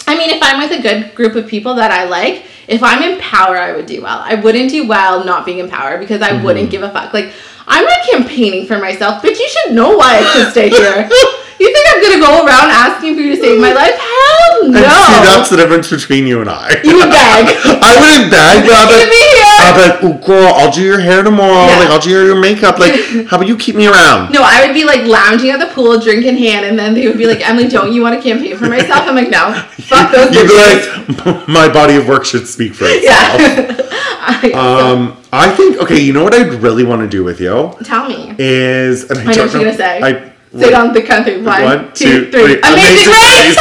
[0.05, 3.01] I mean, if I'm with a good group of people that I like, if I'm
[3.01, 4.19] in power, I would do well.
[4.23, 6.45] I wouldn't do well not being in power because I Mm-hmm.
[6.45, 7.13] wouldn't give a fuck.
[7.15, 7.33] Like,
[7.67, 11.09] I'm not campaigning for myself, but you should know why I should stay here.
[11.59, 13.97] You think I'm gonna go around asking for you to save my life?
[13.97, 14.77] Hell no.
[14.77, 16.69] And see, that's the difference between you and I.
[16.83, 17.49] You would beg.
[17.81, 19.57] I wouldn't beg, but I'd Keep be, here.
[19.65, 21.65] I'd be like, oh, girl, I'll do your hair tomorrow.
[21.65, 21.79] Yeah.
[21.79, 22.77] Like, I'll do your makeup.
[22.77, 22.93] Like,
[23.27, 24.31] how about you keep me around?
[24.31, 27.07] No, I would be like lounging at the pool, drink in hand, and then they
[27.07, 29.07] would be like, Emily, don't you want to campaign for myself?
[29.09, 29.53] I'm like, no.
[29.81, 33.41] Fuck those You'd be like, my body of work should speak for itself.
[33.41, 33.75] yeah.
[34.29, 37.73] I- Um, I think, okay, you know what I'd really want to do with you
[37.83, 38.33] Tell me.
[38.39, 40.01] is, and I, know don't what you're gonna say.
[40.01, 42.57] I, Say it on the count of one, One, two, two, three.
[42.63, 43.57] Amazing, Race!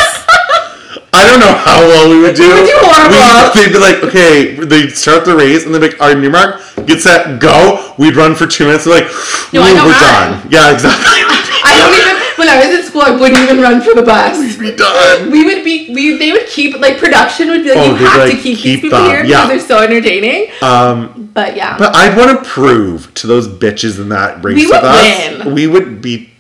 [1.12, 2.46] I don't know how well we would do.
[2.46, 3.52] We would do horrible.
[3.54, 6.60] They'd be like, okay, they start the race, and they'd be like, right, new mark,
[6.86, 7.94] get set, go.
[7.98, 8.84] We'd run for two minutes.
[8.84, 9.10] They're like,
[9.52, 10.30] No, I "Ooh, don't we're run.
[10.42, 10.52] done.
[10.52, 11.04] Yeah, exactly.
[11.64, 12.16] I don't even.
[12.38, 14.38] When I was in school, I wouldn't even run for the bus.
[14.38, 15.30] We'd be done.
[15.30, 15.92] We would be.
[15.92, 18.58] We they would keep like production would be like Oh, you they'd have to keep,
[18.58, 19.08] keep these people them.
[19.10, 19.48] here Yeah.
[19.48, 20.52] because they're so entertaining.
[20.62, 24.66] Um, But yeah, but I'd want to prove to those bitches in that race We
[24.66, 25.54] with would us, win.
[25.54, 26.30] we would be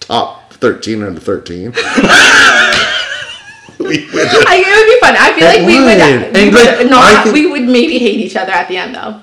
[0.00, 1.72] top 13 out of 13.
[3.78, 4.46] we would.
[4.46, 5.16] I, it would be fun.
[5.18, 5.98] I feel It like we would.
[5.98, 6.34] would.
[6.34, 7.24] We And, would like, not.
[7.24, 9.20] Think- we would maybe hate each other at the end though.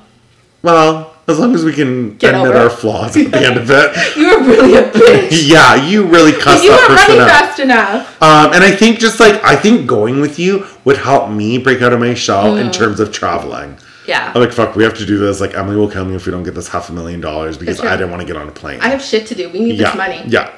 [0.63, 3.95] Well, as long as we can Get admit our flaws at the end of it.
[4.17, 5.29] You were really a bitch.
[5.47, 7.29] Yeah, you really cussed you that person running out.
[7.29, 8.21] fast enough.
[8.21, 11.81] Um, and I think just like I think going with you would help me break
[11.81, 12.65] out of my shell Mm.
[12.65, 13.77] in terms of traveling.
[14.07, 14.31] Yeah.
[14.33, 15.39] I'm like, fuck, we have to do this.
[15.41, 17.79] Like, Emily will kill me if we don't get this half a million dollars because
[17.81, 18.79] I didn't want to get on a plane.
[18.81, 19.49] I have shit to do.
[19.49, 20.23] We need yeah, this money.
[20.27, 20.49] yeah.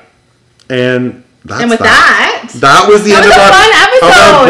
[0.70, 2.48] And that's And with that.
[2.54, 4.48] that, That was the That end was of a our, fun episode.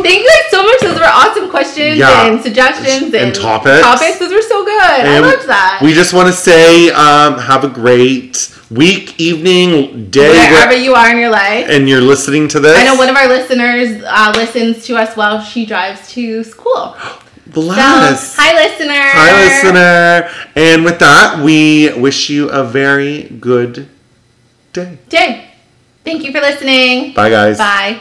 [0.06, 0.80] thank you guys so much.
[0.80, 2.26] Those were awesome questions Yeah.
[2.30, 3.82] and suggestions and, And topics.
[3.82, 4.18] Topics.
[4.18, 4.59] Those were so.
[4.82, 5.80] I loved that.
[5.82, 10.94] We just want to say, um, have a great week, evening, day, Wherever where- you
[10.94, 11.66] are in your life.
[11.68, 12.76] and you're listening to this.
[12.78, 16.96] I know one of our listeners uh, listens to us while she drives to school.
[17.52, 18.36] So, Bless.
[18.36, 18.94] hi, listener.
[18.94, 20.30] Hi, listener.
[20.54, 23.88] And with that, we wish you a very good
[24.72, 24.98] day.
[25.08, 25.50] Day.
[26.04, 27.12] Thank you for listening.
[27.12, 27.58] Bye, guys.
[27.58, 27.98] Bye.